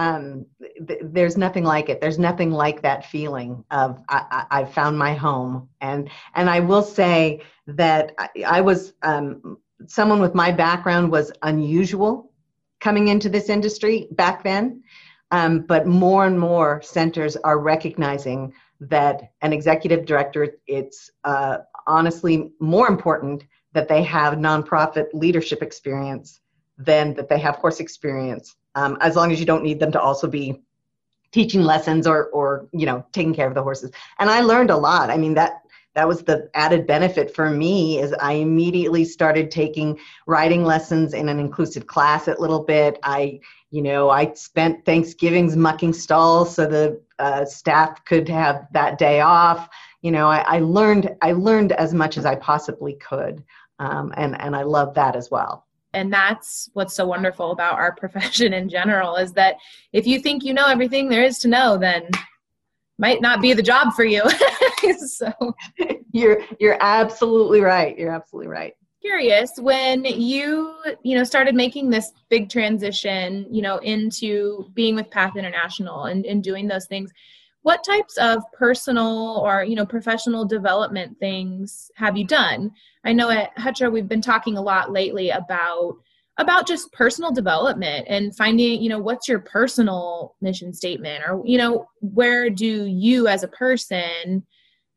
um, 0.00 0.46
th- 0.88 1.02
there's 1.02 1.36
nothing 1.36 1.62
like 1.62 1.90
it. 1.90 2.00
There's 2.00 2.18
nothing 2.18 2.50
like 2.50 2.80
that 2.80 3.04
feeling 3.04 3.62
of 3.70 4.02
I, 4.08 4.46
I, 4.50 4.60
I 4.60 4.64
found 4.64 4.98
my 4.98 5.12
home. 5.12 5.68
And 5.82 6.08
and 6.34 6.48
I 6.48 6.60
will 6.60 6.82
say 6.82 7.42
that 7.66 8.12
I, 8.18 8.28
I 8.46 8.60
was 8.62 8.94
um, 9.02 9.58
someone 9.86 10.18
with 10.18 10.34
my 10.34 10.50
background 10.52 11.12
was 11.12 11.30
unusual 11.42 12.32
coming 12.80 13.08
into 13.08 13.28
this 13.28 13.50
industry 13.50 14.08
back 14.12 14.42
then. 14.42 14.82
Um, 15.32 15.60
but 15.60 15.86
more 15.86 16.26
and 16.26 16.40
more 16.40 16.80
centers 16.82 17.36
are 17.36 17.58
recognizing 17.60 18.52
that 18.80 19.32
an 19.42 19.52
executive 19.52 20.06
director, 20.06 20.56
it's 20.66 21.10
uh, 21.24 21.58
honestly 21.86 22.50
more 22.58 22.88
important 22.88 23.44
that 23.74 23.86
they 23.86 24.02
have 24.02 24.34
nonprofit 24.38 25.08
leadership 25.12 25.62
experience 25.62 26.40
than 26.78 27.12
that 27.14 27.28
they 27.28 27.38
have 27.38 27.58
course 27.58 27.80
experience, 27.80 28.56
um, 28.80 28.96
as 29.00 29.16
long 29.16 29.30
as 29.30 29.38
you 29.38 29.46
don't 29.46 29.62
need 29.62 29.78
them 29.78 29.92
to 29.92 30.00
also 30.00 30.26
be 30.26 30.60
teaching 31.32 31.62
lessons 31.62 32.06
or, 32.06 32.26
or 32.28 32.66
you 32.72 32.86
know 32.86 33.04
taking 33.12 33.34
care 33.34 33.46
of 33.46 33.54
the 33.54 33.62
horses. 33.62 33.90
And 34.18 34.30
I 34.30 34.40
learned 34.40 34.70
a 34.70 34.76
lot. 34.76 35.10
I 35.10 35.16
mean 35.16 35.34
that 35.34 35.62
that 35.94 36.06
was 36.06 36.22
the 36.22 36.48
added 36.54 36.86
benefit 36.86 37.34
for 37.34 37.50
me 37.50 37.98
is 37.98 38.14
i 38.20 38.34
immediately 38.34 39.04
started 39.04 39.50
taking 39.50 39.98
riding 40.28 40.64
lessons 40.64 41.14
in 41.14 41.28
an 41.28 41.40
inclusive 41.40 41.88
class 41.88 42.28
a 42.28 42.40
little 42.40 42.62
bit 42.62 42.96
i 43.02 43.40
you 43.72 43.82
know 43.82 44.08
i 44.08 44.32
spent 44.34 44.84
thanksgivings 44.84 45.56
mucking 45.56 45.92
stalls 45.92 46.54
so 46.54 46.64
the 46.64 47.00
uh, 47.18 47.44
staff 47.44 48.04
could 48.04 48.28
have 48.28 48.68
that 48.72 48.98
day 48.98 49.20
off 49.20 49.68
you 50.00 50.12
know 50.12 50.28
I, 50.28 50.44
I, 50.56 50.58
learned 50.60 51.14
i 51.22 51.32
learned 51.32 51.72
as 51.72 51.92
much 51.92 52.16
as 52.16 52.24
i 52.24 52.36
possibly 52.36 52.94
could 52.94 53.42
um, 53.80 54.14
and 54.16 54.40
and 54.40 54.54
i 54.54 54.62
love 54.62 54.94
that 54.94 55.16
as 55.16 55.28
well 55.28 55.66
and 55.92 56.12
that's 56.12 56.70
what's 56.74 56.94
so 56.94 57.06
wonderful 57.06 57.50
about 57.50 57.74
our 57.74 57.92
profession 57.96 58.52
in 58.52 58.68
general 58.68 59.16
is 59.16 59.32
that 59.32 59.56
if 59.92 60.06
you 60.06 60.20
think 60.20 60.44
you 60.44 60.54
know 60.54 60.66
everything 60.66 61.08
there 61.08 61.24
is 61.24 61.38
to 61.38 61.48
know 61.48 61.76
then 61.76 62.08
might 63.00 63.22
not 63.22 63.40
be 63.40 63.54
the 63.54 63.62
job 63.62 63.94
for 63.94 64.04
you. 64.04 64.22
So 65.04 65.30
you're 66.12 66.40
you're 66.58 66.78
absolutely 66.80 67.60
right. 67.60 67.96
You're 67.98 68.12
absolutely 68.12 68.48
right. 68.48 68.72
curious 69.02 69.52
when 69.58 70.04
you 70.04 70.74
you 71.02 71.16
know 71.16 71.24
started 71.24 71.54
making 71.54 71.90
this 71.90 72.12
big 72.30 72.48
transition 72.48 73.46
you 73.50 73.60
know 73.60 73.76
into 73.78 74.70
being 74.72 74.94
with 74.94 75.10
path 75.10 75.36
international 75.36 76.04
and, 76.06 76.24
and 76.24 76.42
doing 76.42 76.66
those 76.66 76.86
things 76.86 77.10
what 77.62 77.84
types 77.84 78.16
of 78.16 78.42
personal 78.52 79.42
or 79.44 79.64
you 79.64 79.76
know 79.76 79.86
professional 79.86 80.44
development 80.44 81.18
things 81.18 81.90
have 81.96 82.16
you 82.16 82.26
done? 82.26 82.70
I 83.04 83.12
know 83.12 83.30
at 83.30 83.56
Hetra 83.56 83.92
we've 83.92 84.08
been 84.08 84.22
talking 84.22 84.56
a 84.56 84.62
lot 84.62 84.92
lately 84.92 85.30
about 85.30 85.96
about 86.38 86.66
just 86.66 86.90
personal 86.92 87.32
development 87.32 88.06
and 88.08 88.34
finding 88.34 88.80
you 88.80 88.88
know 88.88 88.98
what's 88.98 89.28
your 89.28 89.40
personal 89.40 90.36
mission 90.40 90.72
statement 90.72 91.22
or 91.26 91.42
you 91.44 91.58
know 91.58 91.86
where 92.00 92.48
do 92.48 92.86
you 92.86 93.28
as 93.28 93.42
a 93.42 93.48
person 93.48 94.44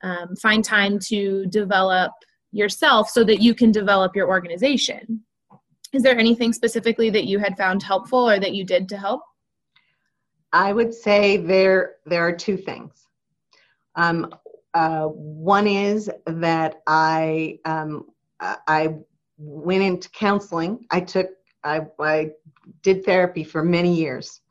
um, 0.04 0.36
find 0.36 0.64
time 0.64 1.00
to 1.00 1.46
develop 1.48 2.12
yourself 2.52 3.10
so 3.10 3.24
that 3.24 3.42
you 3.42 3.54
can 3.56 3.72
develop 3.72 4.16
your 4.16 4.30
organization? 4.30 5.22
Is 5.92 6.04
there 6.04 6.18
anything 6.18 6.54
specifically 6.54 7.10
that 7.10 7.26
you 7.26 7.40
had 7.40 7.58
found 7.58 7.84
helpful 7.84 8.30
or 8.30 8.40
that 8.40 8.54
you 8.54 8.64
did 8.64 8.88
to 8.90 8.98
help 8.98 9.22
i 10.54 10.72
would 10.72 10.94
say 10.94 11.38
there 11.38 11.96
there 12.06 12.26
are 12.26 12.36
two 12.36 12.58
things 12.58 13.08
um, 13.96 14.34
uh, 14.74 15.06
one 15.06 15.68
is 15.68 16.10
that 16.26 16.82
i 16.88 17.60
um, 17.66 18.06
i 18.40 18.96
went 19.38 19.84
into 19.84 20.10
counseling. 20.10 20.86
I 20.92 21.02
took, 21.02 21.30
I, 21.64 21.82
I 22.00 22.32
did 22.82 23.06
therapy 23.06 23.44
for 23.44 23.64
many 23.64 23.94
years. 23.94 24.42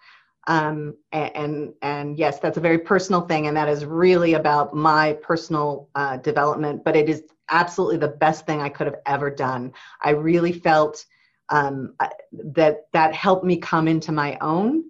Um, 0.49 0.97
and, 1.12 1.37
and, 1.37 1.75
and 1.83 2.19
yes, 2.19 2.41
that's 2.41 2.57
a 2.57 2.61
very 2.61 2.79
personal 2.79 3.21
thing, 3.23 3.47
and 3.47 3.57
that 3.57 3.69
is 3.69 3.85
really 3.85 4.35
about 4.35 4.75
my 4.75 5.12
personal 5.15 5.88
uh, 5.95 6.17
development. 6.17 6.83
But 6.85 6.97
it 6.97 7.09
is 7.09 7.23
absolutely 7.51 7.99
the 7.99 8.09
best 8.09 8.45
thing 8.45 8.61
I 8.61 8.69
could 8.69 8.88
have 8.88 9.01
ever 9.07 9.31
done. 9.31 9.73
I 10.03 10.11
really 10.11 10.53
felt 10.53 11.05
um, 11.51 11.95
that 12.33 12.87
that 12.93 13.15
helped 13.15 13.45
me 13.45 13.57
come 13.57 13.87
into 13.87 14.11
my 14.11 14.37
own 14.41 14.85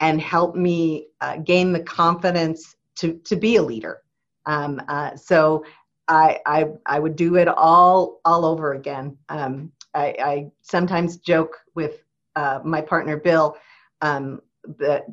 and 0.00 0.20
helped 0.20 0.56
me 0.56 1.08
uh, 1.20 1.38
gain 1.38 1.72
the 1.72 1.82
confidence 1.82 2.76
to 2.96 3.14
to 3.24 3.36
be 3.36 3.56
a 3.56 3.62
leader. 3.62 4.02
Um, 4.46 4.80
uh, 4.88 5.16
so 5.16 5.64
I, 6.08 6.38
I, 6.46 6.68
I 6.86 6.98
would 6.98 7.16
do 7.16 7.36
it 7.36 7.48
all 7.48 8.20
all 8.24 8.44
over 8.44 8.74
again. 8.74 9.16
Um, 9.28 9.72
I, 9.94 10.14
I, 10.22 10.50
sometimes 10.62 11.16
joke 11.16 11.56
with 11.74 12.04
uh, 12.36 12.60
my 12.64 12.80
partner 12.80 13.16
Bill 13.16 13.56
um, 14.02 14.40
that 14.78 15.06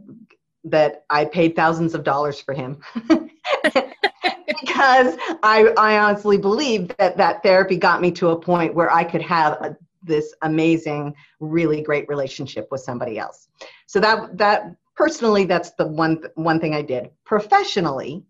that 0.66 1.06
I 1.10 1.26
paid 1.26 1.56
thousands 1.56 1.94
of 1.94 2.04
dollars 2.04 2.40
for 2.40 2.54
him 2.54 2.80
because 3.64 5.16
I, 5.44 5.74
I 5.78 5.98
honestly 5.98 6.38
believe 6.38 6.90
that 6.98 7.18
that 7.18 7.44
therapy 7.44 7.78
got 7.78 8.02
me 8.02 8.12
to 8.12 8.30
a 8.30 8.40
point 8.40 8.74
where 8.74 8.92
I 8.92 9.04
could 9.04 9.22
have 9.22 9.54
a, 9.54 9.78
this 10.04 10.34
amazing, 10.42 11.16
really 11.40 11.82
great 11.82 12.08
relationship 12.08 12.68
with 12.72 12.82
somebody 12.82 13.18
else. 13.18 13.48
So 13.94 14.00
that 14.00 14.40
that 14.40 14.76
personally, 14.96 15.46
that's 15.46 15.70
the 15.74 15.86
one 15.86 16.24
one 16.34 16.60
thing 16.60 16.74
I 16.74 16.82
did. 16.82 17.12
Professionally, 17.26 18.24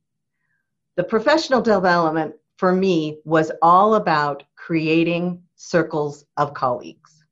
the 0.97 1.05
professional 1.05 1.61
development 1.61 2.35
for 2.57 2.73
me 2.73 3.19
was 3.23 3.49
all 3.61 3.95
about 3.95 4.43
creating 4.57 5.41
circles 5.55 6.25
of 6.35 6.53
colleagues. 6.53 7.23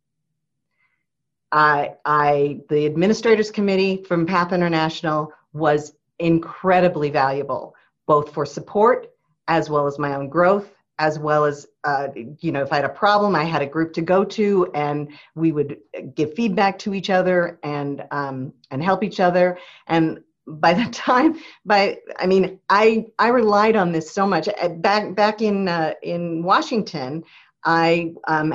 I, 1.51 1.95
I, 2.05 2.61
the 2.69 2.85
administrators 2.85 3.51
committee 3.51 4.01
from 4.07 4.25
PATH 4.25 4.53
International 4.53 5.33
was 5.51 5.95
incredibly 6.19 7.09
valuable, 7.09 7.75
both 8.07 8.33
for 8.33 8.45
support 8.45 9.07
as 9.49 9.69
well 9.69 9.87
as 9.87 9.99
my 9.99 10.15
own 10.15 10.29
growth, 10.29 10.73
as 11.01 11.17
well 11.17 11.45
as, 11.45 11.67
uh, 11.83 12.09
you 12.41 12.51
know, 12.51 12.61
if 12.61 12.71
I 12.71 12.75
had 12.75 12.85
a 12.85 12.89
problem, 12.89 13.35
I 13.35 13.43
had 13.43 13.63
a 13.63 13.65
group 13.65 13.91
to 13.93 14.03
go 14.03 14.23
to, 14.23 14.71
and 14.75 15.11
we 15.33 15.51
would 15.51 15.79
give 16.13 16.35
feedback 16.35 16.77
to 16.79 16.93
each 16.93 17.09
other 17.09 17.59
and 17.63 18.03
um, 18.11 18.53
and 18.69 18.83
help 18.83 19.03
each 19.03 19.19
other. 19.19 19.57
And 19.87 20.21
by 20.45 20.73
the 20.73 20.87
time 20.91 21.39
by 21.65 21.97
i 22.17 22.25
mean 22.25 22.59
i 22.69 23.05
i 23.19 23.27
relied 23.27 23.75
on 23.75 23.91
this 23.91 24.11
so 24.11 24.25
much 24.25 24.49
uh, 24.49 24.69
back 24.69 25.15
back 25.15 25.41
in 25.41 25.67
uh, 25.67 25.93
in 26.01 26.41
washington 26.41 27.23
i 27.63 28.11
um, 28.27 28.51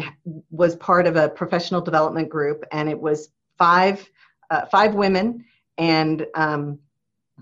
was 0.50 0.74
part 0.76 1.06
of 1.06 1.14
a 1.14 1.28
professional 1.28 1.80
development 1.80 2.28
group 2.28 2.64
and 2.72 2.88
it 2.88 3.00
was 3.00 3.30
five 3.56 4.10
uh, 4.50 4.66
five 4.66 4.96
women 4.96 5.44
and 5.78 6.26
um, 6.34 6.76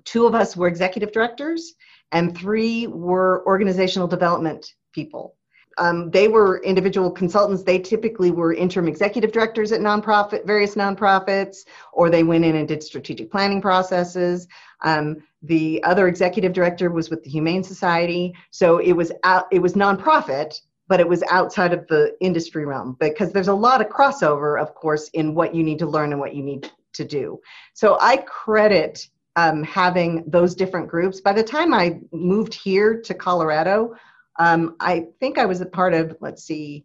two 0.05 0.27
of 0.27 0.35
us 0.35 0.59
were 0.59 0.69
executive 0.69 1.11
directors 1.11 1.75
and 2.13 2.37
three 2.37 2.87
were 2.87 3.43
organizational 3.47 4.07
development 4.07 4.75
people 4.95 5.37
um, 5.79 6.11
they 6.11 6.29
were 6.29 6.63
individual 6.63 7.11
consultants. 7.11 7.63
They 7.63 7.79
typically 7.79 8.31
were 8.31 8.55
interim 8.55 8.89
executive 8.89 9.33
directors 9.33 9.73
at 9.73 9.81
nonprofit, 9.81 10.47
various 10.47 10.75
nonprofits, 10.75 11.65
or 11.93 12.11
they 12.11 12.23
went 12.23 12.45
in 12.45 12.57
and 12.57 12.69
did 12.69 12.83
strategic 12.83 13.31
planning 13.31 13.61
processes. 13.61 14.47
Um, 14.83 15.17
the 15.43 15.83
other 15.85 16.09
executive 16.09 16.53
director 16.53 16.91
was 16.91 17.11
with 17.11 17.23
the 17.25 17.31
Humane 17.31 17.65
Society, 17.65 18.35
so 18.51 18.79
it 18.79 18.93
was 18.93 19.13
out, 19.25 19.47
it 19.51 19.61
was 19.61 19.75
nonprofit, 19.75 20.55
but 20.89 21.01
it 21.01 21.09
was 21.09 21.23
outside 21.31 21.73
of 21.73 21.87
the 21.89 22.15
industry 22.21 22.67
realm 22.67 22.97
because 23.01 23.33
there's 23.33 23.49
a 23.49 23.55
lot 23.55 23.81
of 23.81 23.89
crossover, 23.89 24.61
of 24.61 24.75
course, 24.75 25.09
in 25.15 25.35
what 25.35 25.55
you 25.55 25.63
need 25.63 25.79
to 25.79 25.87
learn 25.87 26.13
and 26.13 26.21
what 26.21 26.35
you 26.35 26.43
need 26.43 26.71
to 26.93 27.05
do. 27.05 27.41
So 27.73 27.99
I 28.01 28.19
credit 28.19 29.09
um, 29.37 29.65
having 29.65 30.25
those 30.29 30.55
different 30.55 30.89
groups. 30.89 31.21
By 31.21 31.33
the 31.33 31.43
time 31.43 31.75
I 31.75 31.99
moved 32.13 32.55
here 32.55 33.01
to 33.01 33.15
Colorado, 33.15 33.97
um, 34.39 34.77
I 34.81 35.07
think 35.21 35.39
I 35.39 35.47
was 35.47 35.61
a 35.61 35.67
part 35.67 35.95
of, 35.95 36.17
let's 36.21 36.45
see, 36.45 36.85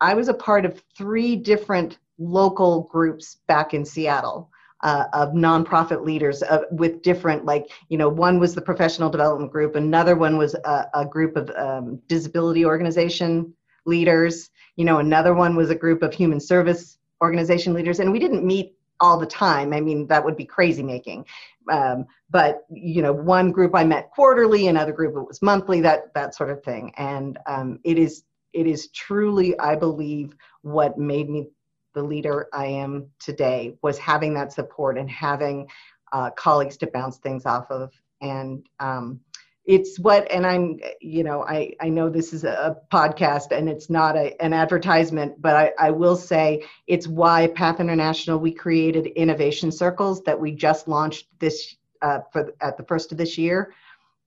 I 0.00 0.14
was 0.14 0.28
a 0.28 0.34
part 0.34 0.64
of 0.64 0.82
three 0.96 1.36
different 1.36 1.98
local 2.18 2.82
groups 2.82 3.38
back 3.46 3.74
in 3.74 3.84
Seattle. 3.84 4.50
Uh, 4.84 5.06
of 5.12 5.30
nonprofit 5.30 6.04
leaders 6.04 6.40
uh, 6.44 6.60
with 6.70 7.02
different 7.02 7.44
like 7.44 7.68
you 7.88 7.98
know 7.98 8.08
one 8.08 8.38
was 8.38 8.54
the 8.54 8.62
professional 8.62 9.10
development 9.10 9.50
group 9.50 9.74
another 9.74 10.14
one 10.14 10.38
was 10.38 10.54
a, 10.54 10.86
a 10.94 11.04
group 11.04 11.34
of 11.34 11.50
um, 11.56 12.00
disability 12.06 12.64
organization 12.64 13.52
leaders 13.86 14.50
you 14.76 14.84
know 14.84 14.98
another 14.98 15.34
one 15.34 15.56
was 15.56 15.70
a 15.70 15.74
group 15.74 16.00
of 16.00 16.14
human 16.14 16.38
service 16.38 16.98
organization 17.20 17.74
leaders 17.74 17.98
and 17.98 18.12
we 18.12 18.20
didn't 18.20 18.46
meet 18.46 18.77
all 19.00 19.18
the 19.18 19.26
time. 19.26 19.72
I 19.72 19.80
mean 19.80 20.06
that 20.08 20.24
would 20.24 20.36
be 20.36 20.44
crazy 20.44 20.82
making. 20.82 21.24
Um, 21.70 22.06
but 22.30 22.64
you 22.70 23.02
know 23.02 23.12
one 23.12 23.50
group 23.50 23.74
i 23.74 23.84
met 23.84 24.10
quarterly 24.10 24.68
another 24.68 24.92
group 24.92 25.14
it 25.16 25.28
was 25.28 25.42
monthly 25.42 25.80
that 25.82 26.14
that 26.14 26.34
sort 26.34 26.50
of 26.50 26.62
thing. 26.62 26.92
And 26.96 27.38
um, 27.46 27.78
it 27.84 27.98
is 27.98 28.24
it 28.52 28.66
is 28.66 28.88
truly 28.88 29.58
i 29.60 29.76
believe 29.76 30.34
what 30.62 30.98
made 30.98 31.28
me 31.28 31.48
the 31.94 32.02
leader 32.02 32.48
i 32.54 32.64
am 32.66 33.06
today 33.18 33.76
was 33.82 33.98
having 33.98 34.32
that 34.34 34.52
support 34.52 34.96
and 34.96 35.10
having 35.10 35.68
uh, 36.12 36.30
colleagues 36.30 36.76
to 36.78 36.86
bounce 36.86 37.18
things 37.18 37.46
off 37.46 37.70
of. 37.70 37.92
And 38.20 38.66
um, 38.80 39.20
it's 39.68 39.98
what 39.98 40.26
and 40.32 40.46
i'm 40.46 40.80
you 41.00 41.22
know 41.22 41.42
i 41.42 41.72
i 41.80 41.88
know 41.88 42.08
this 42.08 42.32
is 42.32 42.42
a 42.42 42.76
podcast 42.90 43.52
and 43.56 43.68
it's 43.68 43.90
not 43.90 44.16
a, 44.16 44.34
an 44.42 44.54
advertisement 44.54 45.40
but 45.40 45.54
I, 45.54 45.72
I 45.78 45.90
will 45.90 46.16
say 46.16 46.64
it's 46.86 47.06
why 47.06 47.48
path 47.48 47.78
international 47.78 48.38
we 48.38 48.50
created 48.50 49.06
innovation 49.08 49.70
circles 49.70 50.22
that 50.24 50.40
we 50.40 50.52
just 50.52 50.88
launched 50.88 51.28
this 51.38 51.76
uh, 52.00 52.20
for 52.32 52.54
at 52.62 52.78
the 52.78 52.82
first 52.84 53.12
of 53.12 53.18
this 53.18 53.36
year 53.36 53.74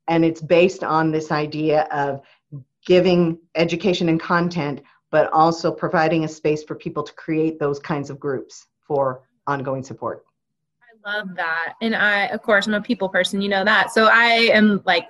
and 0.08 0.24
it's 0.24 0.42
based 0.42 0.84
on 0.84 1.12
this 1.12 1.32
idea 1.32 1.88
of 1.92 2.22
giving 2.86 3.40
education 3.56 4.10
and 4.10 4.22
content 4.22 4.82
but 5.10 5.32
also 5.34 5.72
providing 5.72 6.24
a 6.24 6.28
space 6.28 6.64
for 6.64 6.76
people 6.76 7.02
to 7.02 7.14
create 7.14 7.60
those 7.60 7.80
kinds 7.80 8.12
of 8.12 8.20
groups 8.20 8.68
for 8.80 9.24
ongoing 9.48 9.84
support 9.84 10.24
I 11.04 11.18
love 11.18 11.36
that. 11.36 11.74
And 11.82 11.96
I, 11.96 12.26
of 12.26 12.44
course, 12.44 12.68
I'm 12.68 12.76
a 12.76 12.82
people 12.82 13.10
person, 13.10 13.42
you 13.42 13.50
know 13.50 13.66
that. 13.66 13.92
So 13.92 14.06
I 14.06 14.52
am 14.54 14.84
like 14.86 15.08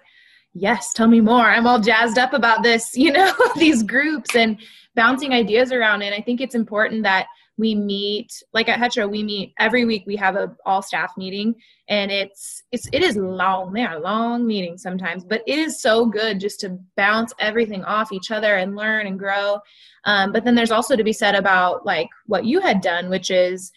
yes, 0.53 0.93
tell 0.93 1.07
me 1.07 1.21
more. 1.21 1.45
I'm 1.45 1.67
all 1.67 1.79
jazzed 1.79 2.17
up 2.17 2.33
about 2.33 2.63
this, 2.63 2.91
you 2.95 3.11
know, 3.11 3.33
these 3.57 3.83
groups 3.83 4.35
and 4.35 4.57
bouncing 4.95 5.33
ideas 5.33 5.71
around. 5.71 6.01
And 6.01 6.13
I 6.13 6.21
think 6.21 6.41
it's 6.41 6.55
important 6.55 7.03
that 7.03 7.27
we 7.57 7.75
meet 7.75 8.31
like 8.53 8.69
at 8.69 8.79
Hetra, 8.79 9.09
we 9.09 9.21
meet 9.21 9.53
every 9.59 9.85
week. 9.85 10.03
We 10.07 10.15
have 10.15 10.35
a 10.35 10.55
all 10.65 10.81
staff 10.81 11.11
meeting, 11.15 11.53
and 11.89 12.09
it's 12.09 12.63
it's 12.71 12.87
it 12.91 13.03
is 13.03 13.15
long. 13.17 13.71
They 13.71 13.83
are 13.83 13.99
long 13.99 14.47
meetings 14.47 14.81
sometimes, 14.81 15.23
but 15.23 15.43
it 15.45 15.59
is 15.59 15.79
so 15.79 16.05
good 16.05 16.39
just 16.39 16.59
to 16.61 16.79
bounce 16.97 17.33
everything 17.39 17.83
off 17.83 18.11
each 18.11 18.31
other 18.31 18.55
and 18.55 18.75
learn 18.75 19.05
and 19.05 19.19
grow. 19.19 19.59
Um, 20.05 20.31
but 20.31 20.43
then 20.43 20.55
there's 20.55 20.71
also 20.71 20.95
to 20.95 21.03
be 21.03 21.13
said 21.13 21.35
about 21.35 21.85
like 21.85 22.07
what 22.25 22.45
you 22.45 22.61
had 22.61 22.81
done, 22.81 23.09
which 23.09 23.29
is 23.29 23.71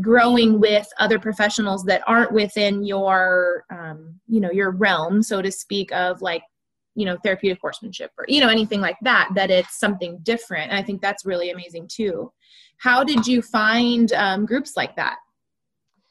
growing 0.00 0.60
with 0.60 0.86
other 0.98 1.18
professionals 1.18 1.84
that 1.84 2.02
aren't 2.06 2.32
within 2.32 2.84
your 2.84 3.64
um, 3.70 4.18
you 4.26 4.40
know 4.40 4.50
your 4.50 4.70
realm 4.70 5.22
so 5.22 5.42
to 5.42 5.52
speak 5.52 5.92
of 5.92 6.22
like 6.22 6.42
you 6.94 7.04
know 7.04 7.16
therapeutic 7.22 7.58
horsemanship 7.60 8.10
or 8.18 8.24
you 8.28 8.40
know 8.40 8.48
anything 8.48 8.80
like 8.80 8.96
that 9.02 9.28
that 9.34 9.50
it's 9.50 9.78
something 9.78 10.18
different. 10.22 10.70
And 10.70 10.78
i 10.78 10.82
think 10.82 11.00
that's 11.00 11.24
really 11.24 11.50
amazing 11.50 11.88
too. 11.88 12.32
How 12.78 13.04
did 13.04 13.26
you 13.26 13.42
find 13.42 14.12
um, 14.12 14.44
groups 14.44 14.76
like 14.76 14.96
that? 14.96 15.16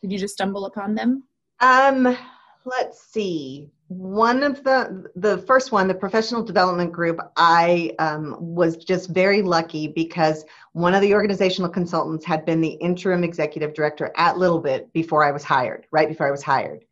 Did 0.01 0.11
you 0.11 0.17
just 0.17 0.33
stumble 0.33 0.65
upon 0.65 0.95
them? 0.95 1.23
Um 1.59 2.17
let's 2.65 3.02
see. 3.02 3.69
One 3.88 4.43
of 4.43 4.63
the 4.63 5.06
the 5.15 5.39
first 5.39 5.71
one 5.71 5.88
the 5.88 5.93
professional 5.93 6.43
development 6.43 6.93
group 6.93 7.19
i 7.36 7.91
um, 8.00 8.38
was 8.39 8.78
just 8.78 9.10
very 9.10 9.41
lucky 9.41 9.88
because 9.88 10.45
one 10.71 10.93
of 10.93 11.02
the 11.02 11.13
organizational 11.13 11.69
consultants 11.69 12.24
had 12.26 12.45
been 12.45 12.62
the 12.62 12.74
interim 12.74 13.24
executive 13.24 13.74
director 13.74 14.12
at 14.15 14.38
little 14.38 14.60
bit 14.60 14.91
before 14.93 15.26
i 15.26 15.32
was 15.32 15.43
hired 15.43 15.88
right 15.91 16.08
before 16.08 16.28
i 16.28 16.32
was 16.32 16.43
hired. 16.43 16.86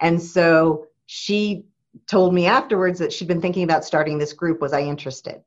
And 0.00 0.20
so 0.20 0.86
she 1.06 1.64
told 2.06 2.34
me 2.34 2.46
afterwards 2.46 2.98
that 2.98 3.12
she'd 3.12 3.28
been 3.28 3.40
thinking 3.40 3.64
about 3.64 3.84
starting 3.84 4.18
this 4.18 4.32
group 4.32 4.60
was 4.60 4.74
i 4.74 4.80
interested? 4.80 5.40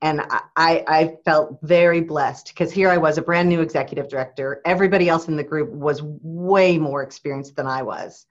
And 0.00 0.22
i 0.56 0.84
i 0.86 1.16
felt 1.26 1.58
very 1.62 2.00
blessed 2.00 2.48
because 2.48 2.72
here 2.72 2.88
i 2.88 2.96
was 2.96 3.18
a 3.18 3.22
brand 3.22 3.50
new 3.50 3.60
executive 3.60 4.08
director. 4.08 4.62
Everybody 4.64 5.10
else 5.10 5.28
in 5.28 5.36
the 5.36 5.44
group 5.44 5.70
was 5.70 6.00
way 6.02 6.78
more 6.78 7.02
experienced 7.02 7.56
than 7.56 7.66
i 7.66 7.82
was 7.82 8.24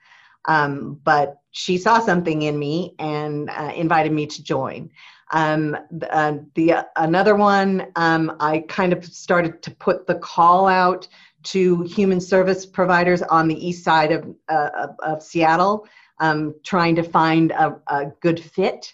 um, 0.47 0.99
but 1.03 1.37
she 1.51 1.77
saw 1.77 1.99
something 1.99 2.43
in 2.43 2.57
me 2.59 2.93
and 2.99 3.49
uh, 3.49 3.71
invited 3.75 4.11
me 4.11 4.25
to 4.27 4.43
join. 4.43 4.89
Um, 5.31 5.75
uh, 6.11 6.33
the 6.53 6.73
uh, 6.73 6.83
another 6.97 7.35
one, 7.35 7.87
um, 7.95 8.35
I 8.39 8.59
kind 8.67 8.93
of 8.93 9.03
started 9.05 9.61
to 9.63 9.71
put 9.71 10.05
the 10.05 10.15
call 10.15 10.67
out 10.67 11.07
to 11.43 11.81
human 11.83 12.19
service 12.19 12.65
providers 12.65 13.21
on 13.21 13.47
the 13.47 13.67
east 13.67 13.83
side 13.83 14.11
of, 14.11 14.35
uh, 14.49 14.87
of, 14.99 15.21
Seattle, 15.21 15.87
um, 16.19 16.55
trying 16.63 16.95
to 16.95 17.03
find 17.03 17.51
a, 17.51 17.79
a 17.87 18.07
good 18.19 18.39
fit 18.39 18.93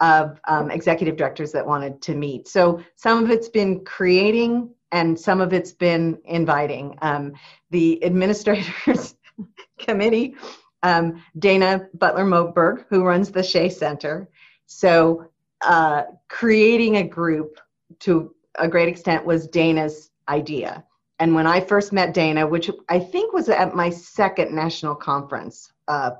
of 0.00 0.40
um, 0.48 0.70
executive 0.70 1.16
directors 1.16 1.52
that 1.52 1.66
wanted 1.66 2.00
to 2.02 2.14
meet. 2.14 2.48
So 2.48 2.80
some 2.96 3.22
of 3.22 3.30
it's 3.30 3.50
been 3.50 3.84
creating 3.84 4.70
and 4.92 5.18
some 5.18 5.40
of 5.40 5.52
it's 5.52 5.72
been 5.72 6.18
inviting. 6.24 6.96
Um, 7.02 7.34
the 7.70 8.02
administrators 8.02 9.14
committee 9.78 10.36
um, 10.82 11.22
Dana 11.38 11.88
Butler 11.94 12.24
Moberg, 12.24 12.84
who 12.88 13.04
runs 13.04 13.30
the 13.30 13.42
Shea 13.42 13.68
Center. 13.68 14.28
So, 14.66 15.26
uh, 15.62 16.04
creating 16.28 16.96
a 16.96 17.02
group 17.02 17.60
to 18.00 18.34
a 18.58 18.68
great 18.68 18.88
extent 18.88 19.24
was 19.24 19.46
Dana's 19.46 20.10
idea. 20.28 20.84
And 21.18 21.34
when 21.34 21.46
I 21.46 21.60
first 21.60 21.92
met 21.92 22.14
Dana, 22.14 22.46
which 22.46 22.70
I 22.88 22.98
think 22.98 23.34
was 23.34 23.48
at 23.48 23.74
my 23.74 23.90
second 23.90 24.54
national 24.54 24.94
conference, 24.94 25.72
uh, 25.86 26.12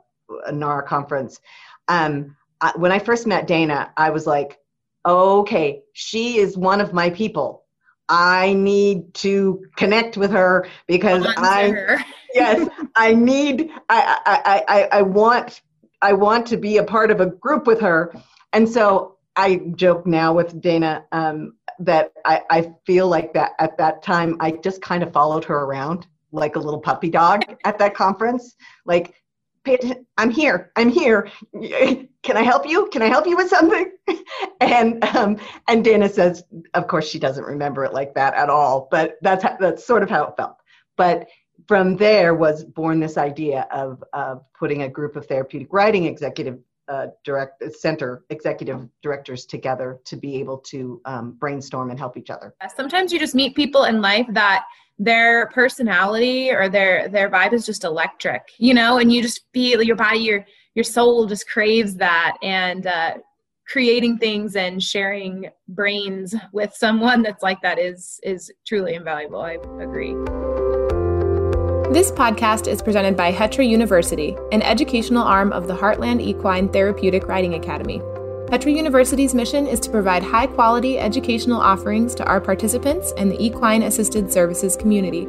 NARHA 0.51 0.87
conference, 0.87 1.41
um, 1.89 2.37
I, 2.61 2.73
when 2.77 2.93
I 2.93 2.99
first 2.99 3.27
met 3.27 3.47
Dana, 3.47 3.93
I 3.97 4.11
was 4.11 4.27
like, 4.27 4.59
okay, 5.07 5.83
she 5.95 6.39
is 6.39 6.59
one 6.59 6.81
of 6.81 6.93
my 6.93 7.09
people. 7.09 7.65
I 8.11 8.55
need 8.55 9.15
to 9.15 9.65
connect 9.77 10.17
with 10.17 10.33
her 10.33 10.67
because 10.89 11.25
I 11.37 11.71
her. 11.71 12.05
yes, 12.35 12.69
I 12.97 13.15
need 13.15 13.71
I, 13.89 14.19
I 14.27 14.65
I 14.69 14.89
I 14.99 15.03
want 15.03 15.63
I 16.03 16.13
want 16.13 16.47
to 16.47 16.57
be 16.57 16.79
a 16.79 16.85
part 16.85 17.11
of 17.11 17.21
a 17.21 17.27
group 17.27 17.67
with 17.67 17.81
her. 17.81 18.13
And 18.53 18.69
so 18.69 19.17
I 19.37 19.61
joke 19.77 20.07
now 20.07 20.33
with 20.33 20.61
Dana 20.61 21.05
um, 21.13 21.55
that 21.79 22.13
I, 22.25 22.43
I 22.51 22.73
feel 22.85 23.07
like 23.07 23.33
that 23.35 23.53
at 23.61 23.79
that 23.79 24.03
time 24.03 24.37
I 24.41 24.53
just 24.53 24.83
kind 24.83 25.03
of 25.03 25.13
followed 25.13 25.45
her 25.45 25.61
around 25.61 26.07
like 26.33 26.57
a 26.57 26.59
little 26.59 26.81
puppy 26.81 27.11
dog 27.11 27.43
at 27.65 27.79
that 27.79 27.95
conference. 27.95 28.57
Like 28.87 29.20
I'm 30.17 30.31
here. 30.31 30.73
I'm 30.77 30.89
here. 30.89 31.31
Can 32.23 32.37
I 32.37 32.43
help 32.43 32.67
you? 32.67 32.89
Can 32.93 33.03
I 33.03 33.07
help 33.07 33.27
you 33.27 33.37
with 33.37 33.49
something? 33.49 33.93
And 34.61 35.03
um, 35.17 35.39
and 35.69 35.83
Dana 35.83 36.09
says, 36.09 36.45
of 36.75 36.87
course, 36.87 37.09
she 37.09 37.19
doesn't 37.19 37.45
remember 37.45 37.85
it 37.85 37.95
like 37.95 38.15
that 38.15 38.35
at 38.35 38.51
all. 38.51 38.89
But 38.91 39.17
that's 39.23 39.43
how, 39.43 39.57
that's 39.59 39.85
sort 39.85 40.03
of 40.03 40.11
how 40.11 40.25
it 40.25 40.37
felt. 40.37 40.57
But 40.97 41.29
from 41.67 41.97
there 41.97 42.35
was 42.35 42.65
born 42.65 43.01
this 43.01 43.17
idea 43.17 43.67
of 43.73 44.05
of 44.13 44.45
putting 44.59 44.83
a 44.83 44.89
group 44.89 45.17
of 45.17 45.27
therapeutic 45.27 45.73
riding 45.73 46.05
executive 46.05 46.59
uh, 46.89 47.07
direct 47.25 47.63
center 47.75 48.25
executive 48.31 48.89
directors 49.03 49.47
together 49.47 49.99
to 50.05 50.17
be 50.17 50.37
able 50.37 50.59
to 50.59 51.01
um, 51.07 51.33
brainstorm 51.33 51.91
and 51.91 51.99
help 51.99 52.17
each 52.17 52.31
other. 52.31 52.55
Sometimes 52.77 53.13
you 53.13 53.19
just 53.19 53.35
meet 53.35 53.55
people 53.55 53.85
in 53.85 54.01
life 54.01 54.27
that 54.31 54.65
their 55.01 55.47
personality 55.49 56.51
or 56.51 56.69
their 56.69 57.09
their 57.09 57.31
vibe 57.31 57.55
is 57.55 57.65
just 57.65 57.85
electric 57.85 58.43
you 58.59 58.75
know 58.75 58.99
and 58.99 59.11
you 59.11 59.23
just 59.23 59.47
feel 59.55 59.83
your 59.83 59.97
body 59.97 60.19
your 60.19 60.45
your 60.75 60.85
soul 60.85 61.25
just 61.25 61.49
craves 61.49 61.95
that 61.97 62.37
and 62.43 62.87
uh, 62.87 63.15
creating 63.67 64.19
things 64.19 64.57
and 64.57 64.83
sharing 64.83 65.49
brains 65.69 66.35
with 66.53 66.75
someone 66.75 67.23
that's 67.23 67.43
like 67.43 67.63
that 67.63 67.79
is 67.79 68.21
is 68.23 68.53
truly 68.67 68.95
invaluable 68.95 69.41
i 69.41 69.53
agree 69.81 70.15
this 71.91 72.13
podcast 72.13 72.69
is 72.69 72.83
presented 72.83 73.17
by 73.17 73.33
Hetra 73.33 73.69
University, 73.69 74.37
an 74.53 74.63
educational 74.63 75.25
arm 75.25 75.53
of 75.53 75.67
the 75.67 75.77
Heartland 75.77 76.21
Equine 76.21 76.69
Therapeutic 76.69 77.27
Riding 77.27 77.55
Academy. 77.55 78.01
Hetra 78.51 78.75
University's 78.75 79.33
mission 79.33 79.69
is 79.69 79.79
to 79.79 79.91
provide 79.91 80.25
high 80.25 80.49
quality 80.49 80.99
educational 80.99 81.61
offerings 81.61 82.17
to 82.17 82.25
our 82.25 82.41
participants 82.41 83.13
and 83.17 83.31
the 83.31 83.41
equine 83.41 83.85
assisted 83.85 84.33
services 84.33 84.75
community. 84.75 85.29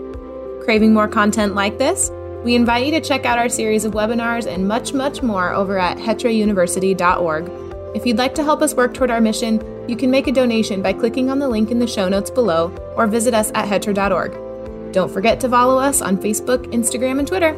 Craving 0.63 0.91
more 0.91 1.07
content 1.07 1.53
like 1.53 1.77
this? 1.77 2.09
We 2.43 2.55
invite 2.55 2.83
you 2.83 2.91
to 2.93 2.99
check 2.99 3.27
out 3.27 3.37
our 3.37 3.47
series 3.47 3.85
of 3.85 3.93
webinars 3.93 4.51
and 4.51 4.67
much, 4.67 4.93
much 4.93 5.21
more 5.21 5.53
over 5.53 5.77
at 5.77 5.99
hetrauniversity.org. 5.99 7.51
If 7.95 8.07
you'd 8.07 8.17
like 8.17 8.33
to 8.33 8.43
help 8.43 8.63
us 8.63 8.73
work 8.73 8.95
toward 8.95 9.11
our 9.11 9.21
mission, 9.21 9.61
you 9.87 9.95
can 9.95 10.09
make 10.09 10.25
a 10.25 10.31
donation 10.31 10.81
by 10.81 10.93
clicking 10.93 11.29
on 11.29 11.37
the 11.37 11.47
link 11.47 11.69
in 11.69 11.77
the 11.77 11.85
show 11.85 12.09
notes 12.09 12.31
below 12.31 12.69
or 12.97 13.05
visit 13.05 13.35
us 13.35 13.51
at 13.53 13.67
hetra.org. 13.67 14.93
Don't 14.93 15.11
forget 15.11 15.39
to 15.41 15.49
follow 15.49 15.77
us 15.77 16.01
on 16.01 16.17
Facebook, 16.17 16.65
Instagram, 16.73 17.19
and 17.19 17.27
Twitter. 17.27 17.55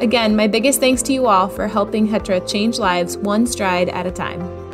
Again, 0.00 0.34
my 0.34 0.48
biggest 0.48 0.80
thanks 0.80 1.00
to 1.02 1.12
you 1.12 1.28
all 1.28 1.48
for 1.48 1.68
helping 1.68 2.08
Hetra 2.08 2.44
change 2.50 2.80
lives 2.80 3.16
one 3.16 3.46
stride 3.46 3.88
at 3.90 4.04
a 4.04 4.10
time. 4.10 4.65